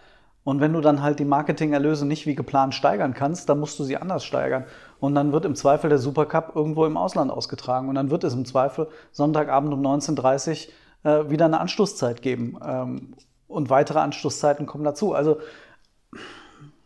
und 0.45 0.62
wenn 0.62 0.73
du 0.73 0.79
dann 0.79 1.01
halt 1.01 1.17
die 1.17 1.25
Marketingerlöse 1.25 2.05
nicht 2.05 2.27
wie 2.27 2.36
geplant 2.36 2.75
steigern 2.75 3.15
kannst, 3.15 3.49
dann 3.49 3.60
musst 3.60 3.79
du 3.79 3.84
sie 3.84 3.97
anders 3.97 4.23
steigern. 4.23 4.65
Und 4.99 5.15
dann 5.15 5.31
wird 5.31 5.43
im 5.43 5.55
Zweifel 5.55 5.89
der 5.89 5.97
Supercup 5.97 6.55
irgendwo 6.55 6.86
im 6.86 6.97
Ausland 6.97 7.31
ausgetragen. 7.31 7.89
Und 7.89 7.95
dann 7.95 8.12
wird 8.12 8.23
es 8.23 8.36
im 8.36 8.45
Zweifel 8.45 8.88
Sonntagabend 9.12 9.73
um 9.73 9.81
19.30 9.81 10.67
Uhr 11.03 11.12
äh, 11.12 11.29
wieder 11.31 11.45
eine 11.45 11.60
Anstoßzeit 11.60 12.21
geben. 12.21 12.60
Ähm, 12.63 13.15
und 13.47 13.71
weitere 13.71 13.97
Anstoßzeiten 13.97 14.67
kommen 14.67 14.84
dazu. 14.84 15.15
Also 15.15 15.39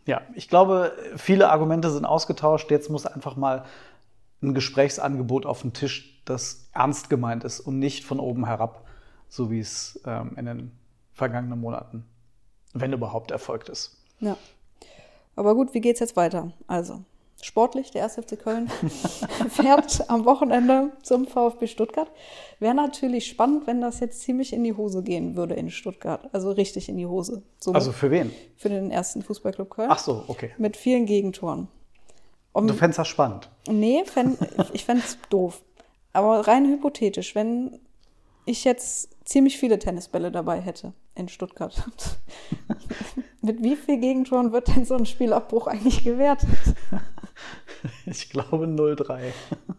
ja, 0.06 0.22
ich 0.34 0.48
glaube, 0.48 0.92
viele 1.16 1.50
Argumente 1.50 1.90
sind 1.90 2.06
ausgetauscht. 2.06 2.70
Jetzt 2.70 2.88
muss 2.88 3.04
einfach 3.04 3.36
mal 3.36 3.66
ein 4.42 4.54
Gesprächsangebot 4.54 5.44
auf 5.44 5.60
den 5.60 5.74
Tisch, 5.74 6.22
das 6.24 6.70
ernst 6.72 7.10
gemeint 7.10 7.44
ist 7.44 7.60
und 7.60 7.78
nicht 7.78 8.06
von 8.06 8.20
oben 8.20 8.46
herab, 8.46 8.86
so 9.28 9.50
wie 9.50 9.60
es 9.60 10.00
ähm, 10.06 10.32
in 10.38 10.46
den 10.46 10.72
vergangenen 11.12 11.60
Monaten 11.60 12.06
wenn 12.72 12.92
überhaupt 12.92 13.30
erfolgt 13.30 13.68
ist. 13.68 13.96
Ja. 14.20 14.36
Aber 15.36 15.54
gut, 15.54 15.74
wie 15.74 15.80
geht 15.80 15.94
es 15.94 16.00
jetzt 16.00 16.16
weiter? 16.16 16.52
Also, 16.66 17.02
sportlich, 17.42 17.90
der 17.90 18.04
1. 18.04 18.16
FC 18.16 18.38
Köln 18.38 18.68
fährt 19.48 20.08
am 20.10 20.24
Wochenende 20.24 20.92
zum 21.02 21.26
VfB 21.26 21.66
Stuttgart. 21.66 22.10
Wäre 22.58 22.74
natürlich 22.74 23.26
spannend, 23.26 23.66
wenn 23.66 23.80
das 23.80 24.00
jetzt 24.00 24.20
ziemlich 24.20 24.52
in 24.52 24.64
die 24.64 24.74
Hose 24.74 25.02
gehen 25.02 25.36
würde 25.36 25.54
in 25.54 25.70
Stuttgart. 25.70 26.28
Also 26.32 26.50
richtig 26.50 26.88
in 26.88 26.96
die 26.96 27.06
Hose. 27.06 27.42
So 27.58 27.72
also 27.72 27.92
für 27.92 28.10
wen? 28.10 28.32
Für 28.56 28.68
den 28.68 28.90
ersten 28.90 29.22
Fußballclub 29.22 29.70
Köln. 29.70 29.90
Ach 29.90 29.98
so, 29.98 30.24
okay. 30.28 30.50
Mit 30.58 30.76
vielen 30.76 31.06
Gegentoren. 31.06 31.68
Um, 32.52 32.66
du 32.66 32.74
fändest 32.74 32.98
das 32.98 33.08
spannend? 33.08 33.48
Nee, 33.68 34.04
fänd, 34.04 34.36
ich 34.72 34.84
fände 34.84 35.02
es 35.06 35.16
doof. 35.30 35.62
Aber 36.12 36.46
rein 36.48 36.66
hypothetisch, 36.66 37.36
wenn 37.36 37.78
ich 38.44 38.64
jetzt 38.64 39.10
ziemlich 39.24 39.58
viele 39.58 39.78
Tennisbälle 39.78 40.32
dabei 40.32 40.60
hätte 40.60 40.92
in 41.20 41.28
Stuttgart. 41.28 41.84
Mit 43.42 43.62
wie 43.62 43.76
viel 43.76 43.98
Gegentoren 43.98 44.52
wird 44.52 44.68
denn 44.68 44.84
so 44.84 44.96
ein 44.96 45.06
Spielabbruch 45.06 45.66
eigentlich 45.66 46.02
gewertet? 46.02 46.48
Ich 48.04 48.28
glaube 48.28 48.66
0-3. 48.66 49.32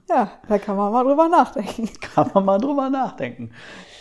Ja, 0.09 0.31
da 0.47 0.57
kann 0.57 0.75
man 0.75 0.91
mal 0.91 1.03
drüber 1.03 1.27
nachdenken. 1.27 1.87
Kann 2.01 2.31
man 2.33 2.45
mal 2.45 2.57
drüber 2.57 2.89
nachdenken. 2.89 3.51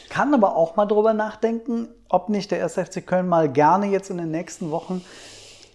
Kann 0.09 0.33
aber 0.33 0.57
auch 0.57 0.75
mal 0.77 0.87
drüber 0.87 1.13
nachdenken, 1.13 1.89
ob 2.09 2.31
nicht 2.31 2.51
der 2.51 2.63
1. 2.63 2.75
FC 2.75 3.07
Köln 3.07 3.29
mal 3.29 3.53
gerne 3.53 3.87
jetzt 3.87 4.09
in 4.09 4.17
den 4.17 4.31
nächsten 4.31 4.71
Wochen 4.71 5.05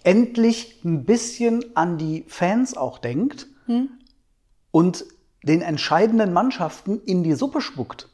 endlich 0.03 0.83
ein 0.83 1.05
bisschen 1.05 1.75
an 1.75 1.99
die 1.99 2.25
Fans 2.27 2.75
auch 2.75 2.97
denkt 2.97 3.47
hm? 3.67 3.89
und 4.71 5.05
den 5.43 5.61
entscheidenden 5.61 6.33
Mannschaften 6.33 7.01
in 7.01 7.23
die 7.23 7.33
Suppe 7.33 7.61
spuckt. 7.61 8.09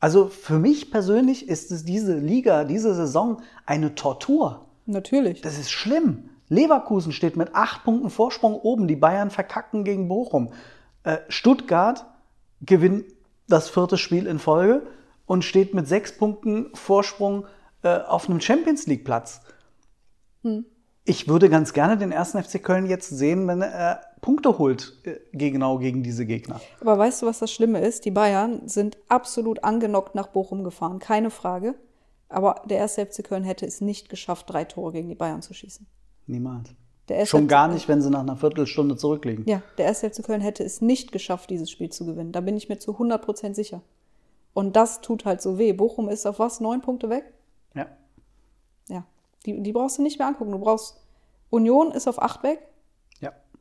Also 0.00 0.28
für 0.28 0.58
mich 0.58 0.90
persönlich 0.90 1.48
ist 1.48 1.70
es 1.70 1.84
diese 1.84 2.16
Liga, 2.16 2.64
diese 2.64 2.94
Saison 2.94 3.42
eine 3.66 3.94
Tortur. 3.94 4.66
Natürlich. 4.86 5.42
Das 5.42 5.58
ist 5.58 5.70
schlimm. 5.70 6.30
Leverkusen 6.48 7.12
steht 7.12 7.36
mit 7.36 7.54
acht 7.54 7.84
Punkten 7.84 8.10
Vorsprung 8.10 8.54
oben. 8.54 8.88
Die 8.88 8.96
Bayern 8.96 9.30
verkacken 9.30 9.84
gegen 9.84 10.08
Bochum. 10.08 10.52
Äh, 11.04 11.18
Stuttgart 11.28 12.06
gewinnt 12.62 13.04
das 13.46 13.68
vierte 13.68 13.98
Spiel 13.98 14.26
in 14.26 14.38
Folge 14.38 14.86
und 15.26 15.44
steht 15.44 15.74
mit 15.74 15.86
sechs 15.86 16.16
Punkten 16.16 16.74
Vorsprung 16.74 17.46
äh, 17.82 17.98
auf 17.98 18.28
einem 18.28 18.40
Champions 18.40 18.86
League 18.86 19.04
Platz. 19.04 19.42
Hm. 20.42 20.64
Ich 21.04 21.28
würde 21.28 21.48
ganz 21.48 21.72
gerne 21.72 21.96
den 21.96 22.12
ersten 22.12 22.42
FC 22.42 22.62
Köln 22.62 22.86
jetzt 22.86 23.10
sehen, 23.10 23.46
wenn 23.48 23.62
er 23.62 24.00
Punkte 24.20 24.58
holt, 24.58 24.98
äh, 25.04 25.18
genau 25.32 25.78
gegen 25.78 26.02
diese 26.02 26.26
Gegner. 26.26 26.60
Aber 26.80 26.98
weißt 26.98 27.22
du, 27.22 27.26
was 27.26 27.38
das 27.38 27.50
Schlimme 27.50 27.80
ist? 27.80 28.04
Die 28.04 28.10
Bayern 28.10 28.68
sind 28.68 28.98
absolut 29.08 29.64
angenockt 29.64 30.14
nach 30.14 30.28
Bochum 30.28 30.64
gefahren, 30.64 30.98
keine 30.98 31.30
Frage. 31.30 31.74
Aber 32.28 32.62
der 32.64 32.78
erste 32.78 33.04
FC 33.04 33.24
Köln 33.24 33.44
hätte 33.44 33.66
es 33.66 33.80
nicht 33.80 34.08
geschafft, 34.08 34.50
drei 34.50 34.64
Tore 34.64 34.92
gegen 34.92 35.08
die 35.08 35.14
Bayern 35.14 35.42
zu 35.42 35.54
schießen. 35.54 35.86
Niemals. 36.26 36.70
Schon 37.24 37.48
gar 37.48 37.66
nicht, 37.66 37.88
wenn 37.88 38.00
sie 38.00 38.10
nach 38.10 38.20
einer 38.20 38.36
Viertelstunde 38.36 38.96
zurückliegen. 38.96 39.44
Ja, 39.46 39.62
der 39.78 39.86
erste 39.86 40.08
FC 40.08 40.22
Köln 40.22 40.40
hätte 40.40 40.62
es 40.62 40.80
nicht 40.80 41.10
geschafft, 41.10 41.50
dieses 41.50 41.68
Spiel 41.68 41.90
zu 41.90 42.06
gewinnen. 42.06 42.30
Da 42.30 42.40
bin 42.40 42.56
ich 42.56 42.68
mir 42.68 42.78
zu 42.78 42.92
100% 42.92 43.54
sicher. 43.54 43.82
Und 44.52 44.76
das 44.76 45.00
tut 45.00 45.24
halt 45.24 45.42
so 45.42 45.58
weh. 45.58 45.72
Bochum 45.72 46.08
ist 46.08 46.26
auf 46.26 46.38
was? 46.38 46.60
Neun 46.60 46.82
Punkte 46.82 47.10
weg? 47.10 47.24
Ja. 47.74 47.86
Ja. 48.88 49.04
Die, 49.44 49.60
die 49.60 49.72
brauchst 49.72 49.98
du 49.98 50.02
nicht 50.02 50.18
mehr 50.18 50.28
angucken. 50.28 50.52
Du 50.52 50.58
brauchst. 50.58 51.00
Union 51.50 51.90
ist 51.90 52.06
auf 52.06 52.22
acht 52.22 52.44
weg. 52.44 52.60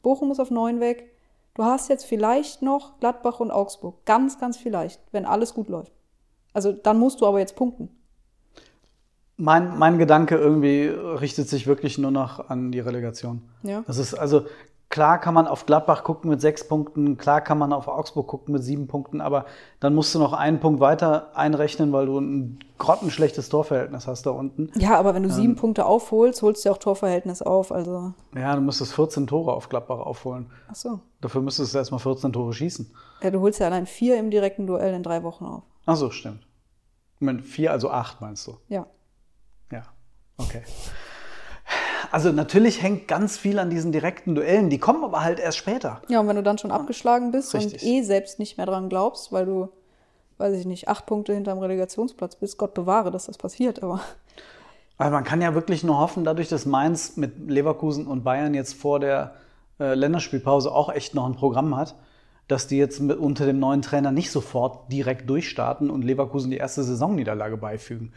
Bochum 0.02 0.32
ist 0.32 0.40
auf 0.40 0.52
9 0.52 0.80
weg. 0.80 1.12
Du 1.54 1.64
hast 1.64 1.90
jetzt 1.90 2.06
vielleicht 2.06 2.62
noch 2.62 3.00
Gladbach 3.00 3.40
und 3.40 3.52
Augsburg. 3.52 4.06
Ganz, 4.06 4.40
ganz 4.40 4.58
vielleicht, 4.58 5.02
wenn 5.12 5.26
alles 5.26 5.54
gut 5.54 5.68
läuft. 5.68 5.92
Also 6.54 6.72
dann 6.72 6.98
musst 7.00 7.22
du 7.22 7.28
aber 7.28 7.40
jetzt 7.40 7.56
punkten. 7.56 7.90
Mein, 9.38 9.78
mein 9.78 9.98
Gedanke 9.98 10.36
irgendwie 10.36 10.88
richtet 10.88 11.48
sich 11.48 11.66
wirklich 11.66 11.98
nur 11.98 12.12
noch 12.12 12.50
an 12.50 12.72
die 12.72 12.80
Relegation. 12.80 13.42
Ja. 13.64 13.84
Das 13.88 13.98
ist 13.98 14.14
also, 14.14 14.46
Klar 14.90 15.20
kann 15.20 15.36
man 15.36 15.46
auf 15.46 15.68
Gladbach 15.68 16.04
gucken 16.04 16.32
mit 16.32 16.42
sechs 16.42 16.68
Punkten, 16.68 17.16
klar 17.16 17.42
kann 17.42 17.60
man 17.60 17.74
auf 17.74 17.88
Augsburg 17.88 18.26
gucken 18.26 18.54
mit 18.54 18.64
sieben 18.64 18.88
Punkten, 18.88 19.22
aber 19.22 19.46
dann 19.80 19.94
musst 19.94 20.16
du 20.16 20.20
noch 20.20 20.34
einen 20.34 20.60
Punkt 20.60 20.80
weiter 20.80 21.30
einrechnen, 21.38 21.94
weil 21.94 22.08
du 22.08 22.18
ein 22.18 22.58
grottenschlechtes 22.80 23.50
Torverhältnis 23.50 24.08
hast 24.08 24.26
da 24.26 24.32
unten. 24.32 24.72
Ja, 24.76 24.98
aber 24.98 25.14
wenn 25.14 25.22
du 25.22 25.30
sieben 25.30 25.54
ähm, 25.54 25.58
Punkte 25.58 25.86
aufholst, 25.86 26.42
holst 26.42 26.66
du 26.66 26.72
auch 26.72 26.80
Torverhältnis 26.80 27.44
auf. 27.44 27.72
Also. 27.72 28.14
Ja, 28.36 28.56
du 28.56 28.62
müsstest 28.62 28.94
14 28.96 29.28
Tore 29.28 29.54
auf 29.54 29.70
Gladbach 29.70 30.00
aufholen. 30.00 30.50
Ach 30.68 30.76
so. 30.76 31.00
Dafür 31.22 31.42
müsstest 31.42 31.76
du 31.76 31.78
erstmal 31.78 32.00
14 32.00 32.34
Tore 32.34 32.52
schießen. 32.52 32.92
Ja, 33.22 33.30
du 33.30 33.42
holst 33.42 33.60
ja 33.60 33.68
allein 33.68 33.86
vier 33.86 34.18
im 34.18 34.32
direkten 34.32 34.66
Duell 34.66 34.96
in 34.96 35.04
drei 35.04 35.22
Wochen 35.22 35.46
auf. 35.46 35.64
Ach 35.86 35.98
so, 35.98 36.10
stimmt. 36.10 36.48
Meine, 37.20 37.44
vier, 37.44 37.72
also 37.72 37.92
acht 37.92 38.22
meinst 38.22 38.48
du? 38.48 38.58
Ja. 38.70 38.88
Ja, 39.72 39.84
okay. 40.38 40.64
Also 42.12 42.32
natürlich 42.32 42.82
hängt 42.82 43.08
ganz 43.08 43.38
viel 43.38 43.60
an 43.60 43.70
diesen 43.70 43.92
direkten 43.92 44.36
Duellen. 44.36 44.70
Die 44.70 44.78
kommen 44.78 45.04
aber 45.04 45.24
halt 45.24 45.40
erst 45.40 45.58
später. 45.58 46.02
Ja, 46.08 46.20
und 46.20 46.28
wenn 46.28 46.36
du 46.36 46.44
dann 46.44 46.58
schon 46.58 46.72
abgeschlagen 46.72 47.32
bist 47.32 47.54
Richtig. 47.54 47.82
und 47.82 47.88
eh 47.88 48.02
selbst 48.04 48.40
nicht 48.40 48.58
mehr 48.58 48.66
dran 48.66 48.90
glaubst, 48.90 49.32
weil 49.32 49.46
du, 49.46 49.70
weiß 50.38 50.56
ich 50.58 50.66
nicht, 50.66 50.88
acht 50.88 51.06
Punkte 51.06 51.34
hinterm 51.34 51.60
Relegationsplatz 51.60 52.36
bist, 52.36 52.58
Gott 52.58 52.74
bewahre, 52.74 53.12
dass 53.12 53.26
das 53.26 53.38
passiert, 53.38 53.84
aber 53.84 54.00
Weil 55.00 55.12
man 55.12 55.24
kann 55.24 55.42
ja 55.42 55.54
wirklich 55.56 55.84
nur 55.86 55.98
hoffen, 55.98 56.26
dadurch, 56.26 56.50
dass 56.50 56.66
Mainz 56.66 57.16
mit 57.16 57.50
Leverkusen 57.50 58.06
und 58.06 58.26
Bayern 58.26 58.54
jetzt 58.54 58.74
vor 58.74 59.00
der 59.00 59.36
äh, 59.80 59.94
Länderspielpause 59.94 60.72
auch 60.72 60.92
echt 60.92 61.16
noch 61.16 61.26
ein 61.26 61.36
Programm 61.36 61.78
hat, 61.78 61.96
dass 62.50 62.68
die 62.68 62.78
jetzt 62.78 63.00
mit, 63.00 63.18
unter 63.18 63.46
dem 63.46 63.60
neuen 63.60 63.82
Trainer 63.82 64.12
nicht 64.12 64.30
sofort 64.30 64.92
direkt 64.92 65.30
durchstarten 65.30 65.90
und 65.90 66.04
Leverkusen 66.04 66.52
die 66.52 66.58
erste 66.58 66.84
Saisonniederlage 66.84 67.56
beifügen. 67.56 68.12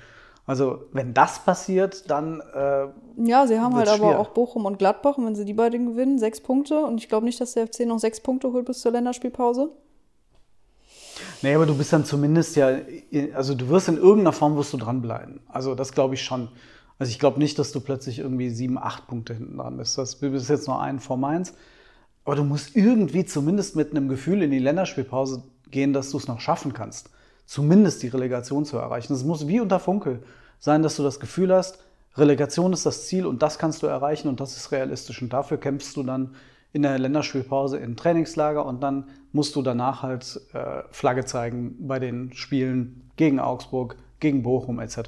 Also 0.52 0.84
wenn 0.92 1.14
das 1.14 1.38
passiert, 1.38 2.10
dann 2.10 2.42
äh, 2.54 2.86
ja, 3.16 3.46
sie 3.46 3.58
haben 3.58 3.74
halt 3.74 3.88
aber 3.88 4.08
schwer. 4.08 4.20
auch 4.20 4.28
Bochum 4.28 4.66
und 4.66 4.78
Gladbach 4.78 5.16
und 5.16 5.24
wenn 5.24 5.34
sie 5.34 5.46
die 5.46 5.54
beiden 5.54 5.86
gewinnen, 5.86 6.18
sechs 6.18 6.42
Punkte 6.42 6.84
und 6.84 6.98
ich 6.98 7.08
glaube 7.08 7.24
nicht, 7.24 7.40
dass 7.40 7.54
der 7.54 7.66
FC 7.66 7.86
noch 7.86 7.98
sechs 7.98 8.20
Punkte 8.20 8.52
holt 8.52 8.66
bis 8.66 8.82
zur 8.82 8.92
Länderspielpause. 8.92 9.70
Nee, 11.40 11.54
aber 11.54 11.64
du 11.64 11.74
bist 11.74 11.90
dann 11.94 12.04
zumindest 12.04 12.54
ja, 12.56 12.68
also 13.32 13.54
du 13.54 13.70
wirst 13.70 13.88
in 13.88 13.96
irgendeiner 13.96 14.34
Form 14.34 14.54
wirst 14.58 14.74
du 14.74 14.76
dranbleiben. 14.76 15.40
Also 15.48 15.74
das 15.74 15.92
glaube 15.92 16.16
ich 16.16 16.22
schon. 16.22 16.50
Also 16.98 17.08
ich 17.08 17.18
glaube 17.18 17.38
nicht, 17.38 17.58
dass 17.58 17.72
du 17.72 17.80
plötzlich 17.80 18.18
irgendwie 18.18 18.50
sieben, 18.50 18.76
acht 18.76 19.06
Punkte 19.06 19.32
hinten 19.32 19.56
dran 19.56 19.78
bist. 19.78 19.96
Das 19.96 20.18
du 20.18 20.32
bist 20.32 20.50
jetzt 20.50 20.68
nur 20.68 20.82
einen 20.82 21.00
vor 21.00 21.16
Mainz. 21.16 21.54
Aber 22.26 22.36
du 22.36 22.44
musst 22.44 22.76
irgendwie 22.76 23.24
zumindest 23.24 23.74
mit 23.74 23.92
einem 23.92 24.10
Gefühl 24.10 24.42
in 24.42 24.50
die 24.50 24.58
Länderspielpause 24.58 25.44
gehen, 25.70 25.94
dass 25.94 26.10
du 26.10 26.18
es 26.18 26.28
noch 26.28 26.40
schaffen 26.40 26.74
kannst. 26.74 27.08
Zumindest 27.46 28.02
die 28.02 28.08
Relegation 28.08 28.66
zu 28.66 28.76
erreichen. 28.76 29.14
Es 29.14 29.24
muss 29.24 29.48
wie 29.48 29.60
unter 29.60 29.80
Funkel 29.80 30.22
sein, 30.62 30.82
dass 30.82 30.94
du 30.96 31.02
das 31.02 31.18
Gefühl 31.18 31.52
hast, 31.52 31.80
Relegation 32.14 32.72
ist 32.72 32.86
das 32.86 33.08
Ziel 33.08 33.26
und 33.26 33.42
das 33.42 33.58
kannst 33.58 33.82
du 33.82 33.88
erreichen 33.88 34.28
und 34.28 34.38
das 34.38 34.56
ist 34.56 34.70
realistisch. 34.70 35.20
Und 35.20 35.32
dafür 35.32 35.58
kämpfst 35.58 35.96
du 35.96 36.04
dann 36.04 36.36
in 36.72 36.82
der 36.82 36.98
Länderspielpause 36.98 37.78
in 37.78 37.96
Trainingslager 37.96 38.64
und 38.64 38.80
dann 38.80 39.08
musst 39.32 39.56
du 39.56 39.62
danach 39.62 40.02
halt 40.02 40.40
äh, 40.52 40.82
Flagge 40.92 41.24
zeigen 41.24 41.76
bei 41.88 41.98
den 41.98 42.32
Spielen 42.32 43.10
gegen 43.16 43.40
Augsburg, 43.40 43.96
gegen 44.20 44.44
Bochum 44.44 44.78
etc. 44.78 45.00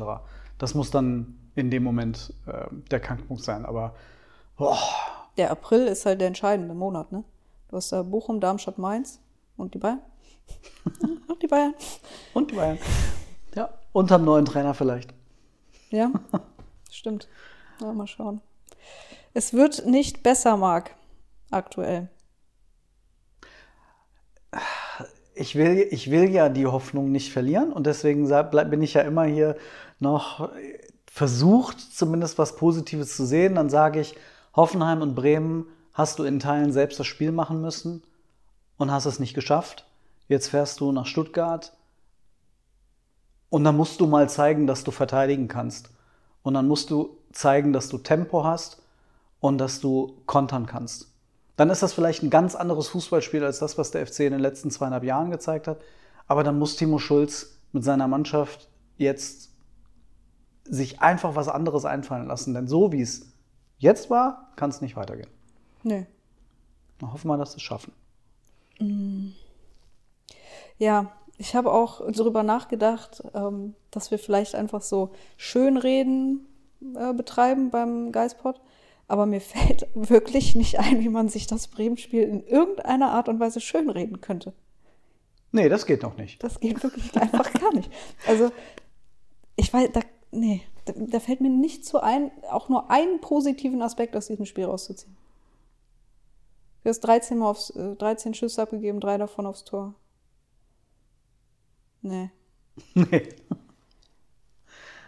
Das 0.58 0.74
muss 0.74 0.90
dann 0.90 1.38
in 1.54 1.70
dem 1.70 1.84
Moment 1.84 2.34
äh, 2.46 2.66
der 2.90 2.98
Knackpunkt 2.98 3.44
sein. 3.44 3.64
Aber 3.64 3.94
boah, 4.56 4.76
Der 5.36 5.52
April 5.52 5.86
ist 5.86 6.04
halt 6.04 6.20
der 6.20 6.28
entscheidende 6.28 6.74
Monat, 6.74 7.12
ne? 7.12 7.22
Du 7.68 7.76
hast 7.76 7.92
da 7.92 8.02
Bochum, 8.02 8.40
Darmstadt, 8.40 8.78
Mainz 8.78 9.20
und 9.56 9.74
die 9.74 9.78
Bayern. 9.78 10.00
und 11.28 11.42
die 11.42 11.46
Bayern. 11.46 11.74
und 12.34 12.50
die 12.50 12.56
Bayern. 12.56 12.78
Ja, 13.54 13.70
unterm 13.92 14.24
neuen 14.24 14.46
Trainer 14.46 14.74
vielleicht. 14.74 15.14
Ja, 15.94 16.10
stimmt. 16.90 17.28
Ja, 17.80 17.92
mal 17.92 18.08
schauen. 18.08 18.40
Es 19.32 19.52
wird 19.52 19.86
nicht 19.86 20.24
besser, 20.24 20.56
Marc, 20.56 20.96
aktuell. 21.52 22.08
ich 25.36 25.54
will, 25.54 25.86
ich 25.90 26.10
will 26.10 26.30
ja 26.30 26.48
die 26.48 26.66
Hoffnung 26.66 27.12
nicht 27.12 27.32
verlieren 27.32 27.72
und 27.72 27.86
deswegen 27.86 28.28
bin 28.70 28.82
ich 28.82 28.94
ja 28.94 29.02
immer 29.02 29.24
hier 29.24 29.56
noch 30.00 30.50
versucht, 31.06 31.80
zumindest 31.80 32.38
was 32.38 32.56
Positives 32.56 33.16
zu 33.16 33.24
sehen. 33.24 33.54
Dann 33.54 33.70
sage 33.70 34.00
ich, 34.00 34.16
Hoffenheim 34.56 35.00
und 35.00 35.14
Bremen 35.14 35.66
hast 35.92 36.18
du 36.18 36.24
in 36.24 36.40
Teilen 36.40 36.72
selbst 36.72 36.98
das 36.98 37.06
Spiel 37.06 37.30
machen 37.30 37.60
müssen 37.60 38.02
und 38.78 38.90
hast 38.90 39.06
es 39.06 39.20
nicht 39.20 39.34
geschafft. 39.34 39.86
Jetzt 40.26 40.48
fährst 40.48 40.80
du 40.80 40.90
nach 40.90 41.06
Stuttgart 41.06 41.73
und 43.50 43.64
dann 43.64 43.76
musst 43.76 44.00
du 44.00 44.06
mal 44.06 44.28
zeigen, 44.28 44.66
dass 44.66 44.84
du 44.84 44.90
verteidigen 44.90 45.48
kannst. 45.48 45.90
Und 46.42 46.54
dann 46.54 46.68
musst 46.68 46.90
du 46.90 47.16
zeigen, 47.32 47.72
dass 47.72 47.88
du 47.88 47.98
Tempo 47.98 48.44
hast 48.44 48.82
und 49.40 49.58
dass 49.58 49.80
du 49.80 50.20
kontern 50.26 50.66
kannst. 50.66 51.10
Dann 51.56 51.70
ist 51.70 51.82
das 51.82 51.92
vielleicht 51.92 52.22
ein 52.22 52.30
ganz 52.30 52.54
anderes 52.54 52.88
Fußballspiel 52.88 53.44
als 53.44 53.60
das, 53.60 53.78
was 53.78 53.90
der 53.90 54.06
FC 54.06 54.20
in 54.20 54.32
den 54.32 54.40
letzten 54.40 54.70
zweieinhalb 54.70 55.04
Jahren 55.04 55.30
gezeigt 55.30 55.68
hat. 55.68 55.80
Aber 56.26 56.42
dann 56.42 56.58
muss 56.58 56.76
Timo 56.76 56.98
Schulz 56.98 57.58
mit 57.72 57.84
seiner 57.84 58.08
Mannschaft 58.08 58.68
jetzt 58.96 59.50
sich 60.64 61.00
einfach 61.00 61.36
was 61.36 61.48
anderes 61.48 61.84
einfallen 61.84 62.26
lassen. 62.26 62.54
Denn 62.54 62.66
so 62.66 62.92
wie 62.92 63.02
es 63.02 63.32
jetzt 63.78 64.10
war, 64.10 64.52
kann 64.56 64.70
es 64.70 64.80
nicht 64.80 64.96
weitergehen. 64.96 65.30
Nee. 65.82 66.06
Dann 66.98 67.12
hoffen 67.12 67.28
wir, 67.28 67.36
dass 67.36 67.52
wir 67.52 67.56
es 67.58 67.62
schaffen. 67.62 67.92
Ja, 70.78 71.12
ich 71.44 71.54
habe 71.54 71.72
auch 71.72 72.00
darüber 72.10 72.42
nachgedacht, 72.42 73.22
ähm, 73.34 73.74
dass 73.90 74.10
wir 74.10 74.18
vielleicht 74.18 74.54
einfach 74.54 74.80
so 74.80 75.10
Schönreden 75.36 76.46
äh, 76.96 77.12
betreiben 77.12 77.68
beim 77.68 78.12
Geistpod. 78.12 78.62
Aber 79.08 79.26
mir 79.26 79.40
fällt 79.42 79.86
wirklich 79.94 80.56
nicht 80.56 80.78
ein, 80.80 81.00
wie 81.00 81.10
man 81.10 81.28
sich 81.28 81.46
das 81.46 81.68
Bremen-Spiel 81.68 82.22
in 82.22 82.46
irgendeiner 82.46 83.10
Art 83.10 83.28
und 83.28 83.40
Weise 83.40 83.60
schönreden 83.60 84.22
könnte. 84.22 84.54
Nee, 85.52 85.68
das 85.68 85.84
geht 85.84 86.02
noch 86.02 86.16
nicht. 86.16 86.42
Das 86.42 86.60
geht 86.60 86.82
wirklich 86.82 87.14
einfach 87.20 87.52
gar 87.52 87.74
nicht. 87.74 87.90
Also, 88.26 88.50
ich 89.56 89.72
weiß, 89.72 89.90
da, 89.92 90.00
nee, 90.30 90.62
da, 90.86 90.94
da 90.96 91.20
fällt 91.20 91.42
mir 91.42 91.50
nicht 91.50 91.84
so 91.84 92.00
ein, 92.00 92.30
auch 92.50 92.70
nur 92.70 92.90
einen 92.90 93.20
positiven 93.20 93.82
Aspekt 93.82 94.16
aus 94.16 94.28
diesem 94.28 94.46
Spiel 94.46 94.64
rauszuziehen. 94.64 95.14
Du 96.84 96.88
hast 96.88 97.00
13, 97.00 97.36
Mal 97.36 97.50
aufs, 97.50 97.68
äh, 97.70 97.96
13 97.96 98.32
Schüsse 98.32 98.62
abgegeben, 98.62 98.98
drei 98.98 99.18
davon 99.18 99.44
aufs 99.44 99.64
Tor. 99.64 99.94
Nee, 102.04 102.30
Nee. 102.94 103.22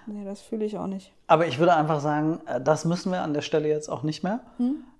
nee, 0.06 0.24
das 0.24 0.40
fühle 0.40 0.64
ich 0.64 0.78
auch 0.78 0.86
nicht. 0.86 1.12
Aber 1.26 1.46
ich 1.46 1.58
würde 1.58 1.74
einfach 1.74 2.00
sagen, 2.00 2.40
äh, 2.46 2.60
das 2.60 2.84
müssen 2.84 3.12
wir 3.12 3.22
an 3.22 3.34
der 3.34 3.42
Stelle 3.42 3.68
jetzt 3.68 3.88
auch 3.88 4.02
nicht 4.02 4.22
mehr. 4.22 4.40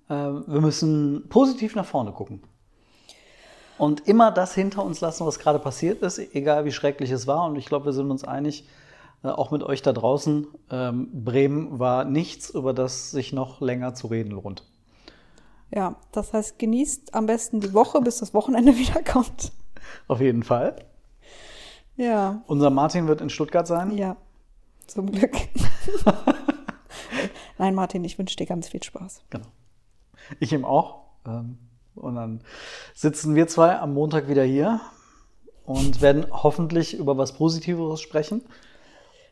Äh, 0.09 0.13
Wir 0.13 0.61
müssen 0.61 1.27
positiv 1.29 1.75
nach 1.75 1.85
vorne 1.85 2.11
gucken. 2.11 2.41
Und 3.77 4.07
immer 4.07 4.31
das 4.31 4.53
hinter 4.53 4.83
uns 4.83 5.01
lassen, 5.01 5.25
was 5.25 5.39
gerade 5.39 5.59
passiert 5.59 6.01
ist, 6.01 6.17
egal 6.35 6.65
wie 6.65 6.71
schrecklich 6.71 7.11
es 7.11 7.27
war. 7.27 7.45
Und 7.45 7.55
ich 7.57 7.65
glaube, 7.67 7.85
wir 7.85 7.93
sind 7.93 8.09
uns 8.11 8.23
einig, 8.23 8.67
äh, 9.23 9.27
auch 9.29 9.51
mit 9.51 9.63
euch 9.63 9.81
da 9.81 9.93
draußen, 9.93 10.47
ähm, 10.71 11.09
Bremen 11.23 11.79
war 11.79 12.05
nichts, 12.05 12.49
über 12.51 12.73
das 12.73 13.11
sich 13.11 13.33
noch 13.33 13.59
länger 13.61 13.93
zu 13.95 14.07
reden 14.07 14.31
lohnt. 14.31 14.63
Ja, 15.73 15.95
das 16.11 16.33
heißt, 16.33 16.59
genießt 16.59 17.13
am 17.13 17.25
besten 17.25 17.59
die 17.59 17.73
Woche, 17.73 18.01
bis 18.01 18.17
das 18.19 18.33
Wochenende 18.33 18.75
wiederkommt. 18.77 19.51
Auf 20.07 20.21
jeden 20.21 20.43
Fall. 20.43 20.75
Ja, 21.97 22.41
Unser 22.47 22.69
Martin 22.69 23.07
wird 23.07 23.21
in 23.21 23.29
Stuttgart 23.29 23.67
sein. 23.67 23.97
ja, 23.97 24.15
zum 24.87 25.11
Glück. 25.11 25.35
Nein, 27.57 27.73
Martin, 27.75 28.03
ich 28.03 28.17
wünsche 28.19 28.35
dir 28.35 28.45
ganz 28.45 28.69
viel 28.69 28.83
Spaß. 28.83 29.21
Genau. 29.29 29.47
Ich 30.39 30.53
ihm 30.53 30.63
auch. 30.65 31.01
Ähm, 31.25 31.57
Und 31.95 32.15
dann 32.15 32.41
sitzen 32.93 33.33
wir 33.35 33.47
zwei 33.47 33.77
am 33.79 33.93
Montag 33.93 34.27
wieder 34.27 34.43
hier 34.43 34.79
und 35.65 36.01
werden 36.01 36.27
hoffentlich 36.31 36.93
über 36.97 37.17
was 37.17 37.33
Positiveres 37.33 37.99
sprechen. 38.01 38.43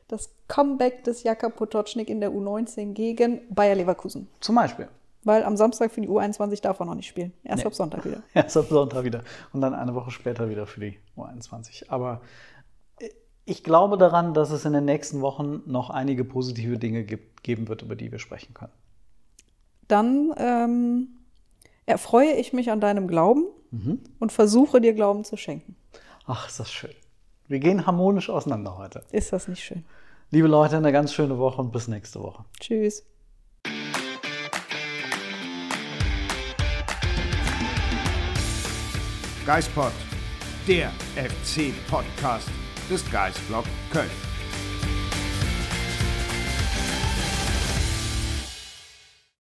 Das 0.07 0.31
Comeback 0.47 1.03
des 1.03 1.23
Jaka 1.23 1.49
Potocznik 1.49 2.09
in 2.09 2.19
der 2.19 2.31
U19 2.31 2.93
gegen 2.93 3.41
Bayer 3.53 3.75
Leverkusen. 3.75 4.27
Zum 4.39 4.55
Beispiel. 4.55 4.87
Weil 5.23 5.43
am 5.43 5.57
Samstag 5.57 5.91
für 5.91 6.01
die 6.01 6.09
U21 6.09 6.61
darf 6.61 6.79
er 6.79 6.85
noch 6.85 6.93
nicht 6.93 7.07
spielen. 7.07 7.33
Erst 7.43 7.63
Nee. 7.63 7.67
ab 7.67 7.73
Sonntag 7.73 8.05
wieder. 8.05 8.21
Erst 8.35 8.57
am 8.57 8.65
Sonntag 8.67 9.03
wieder. 9.03 9.23
Und 9.53 9.61
dann 9.61 9.73
eine 9.73 9.95
Woche 9.95 10.11
später 10.11 10.49
wieder 10.49 10.67
für 10.67 10.79
die 10.81 10.99
U21. 11.17 11.89
Aber 11.89 12.21
ich 13.45 13.63
glaube 13.63 13.97
daran, 13.97 14.33
dass 14.33 14.49
es 14.49 14.65
in 14.65 14.73
den 14.73 14.85
nächsten 14.85 15.21
Wochen 15.21 15.61
noch 15.65 15.89
einige 15.89 16.25
positive 16.25 16.77
Dinge 16.77 17.03
gibt, 17.03 17.43
geben 17.43 17.67
wird, 17.67 17.83
über 17.83 17.95
die 17.95 18.11
wir 18.11 18.19
sprechen 18.19 18.53
können. 18.53 18.73
Dann 19.87 20.33
ähm, 20.37 21.07
erfreue 21.85 22.33
ich 22.33 22.53
mich 22.53 22.71
an 22.71 22.81
deinem 22.81 23.07
Glauben 23.07 23.45
und 24.19 24.31
versuche 24.31 24.79
dir 24.81 24.93
Glauben 24.93 25.25
zu 25.25 25.37
schenken. 25.37 25.75
Ach, 26.25 26.47
ist 26.47 26.59
das 26.59 26.71
schön. 26.71 26.93
Wir 27.47 27.59
gehen 27.59 27.85
harmonisch 27.85 28.29
auseinander 28.29 28.77
heute. 28.77 29.03
Ist 29.11 29.31
das 29.33 29.47
nicht 29.47 29.63
schön? 29.63 29.83
Liebe 30.31 30.47
Leute, 30.47 30.77
eine 30.77 30.91
ganz 30.91 31.13
schöne 31.13 31.37
Woche 31.37 31.61
und 31.61 31.71
bis 31.71 31.87
nächste 31.87 32.21
Woche. 32.21 32.45
Tschüss. 32.59 33.05
Geispod, 39.45 39.91
der 40.67 40.89
FC-Podcast 41.15 42.49
des 42.89 43.03
Geistblog 43.11 43.65
Köln. 43.91 44.34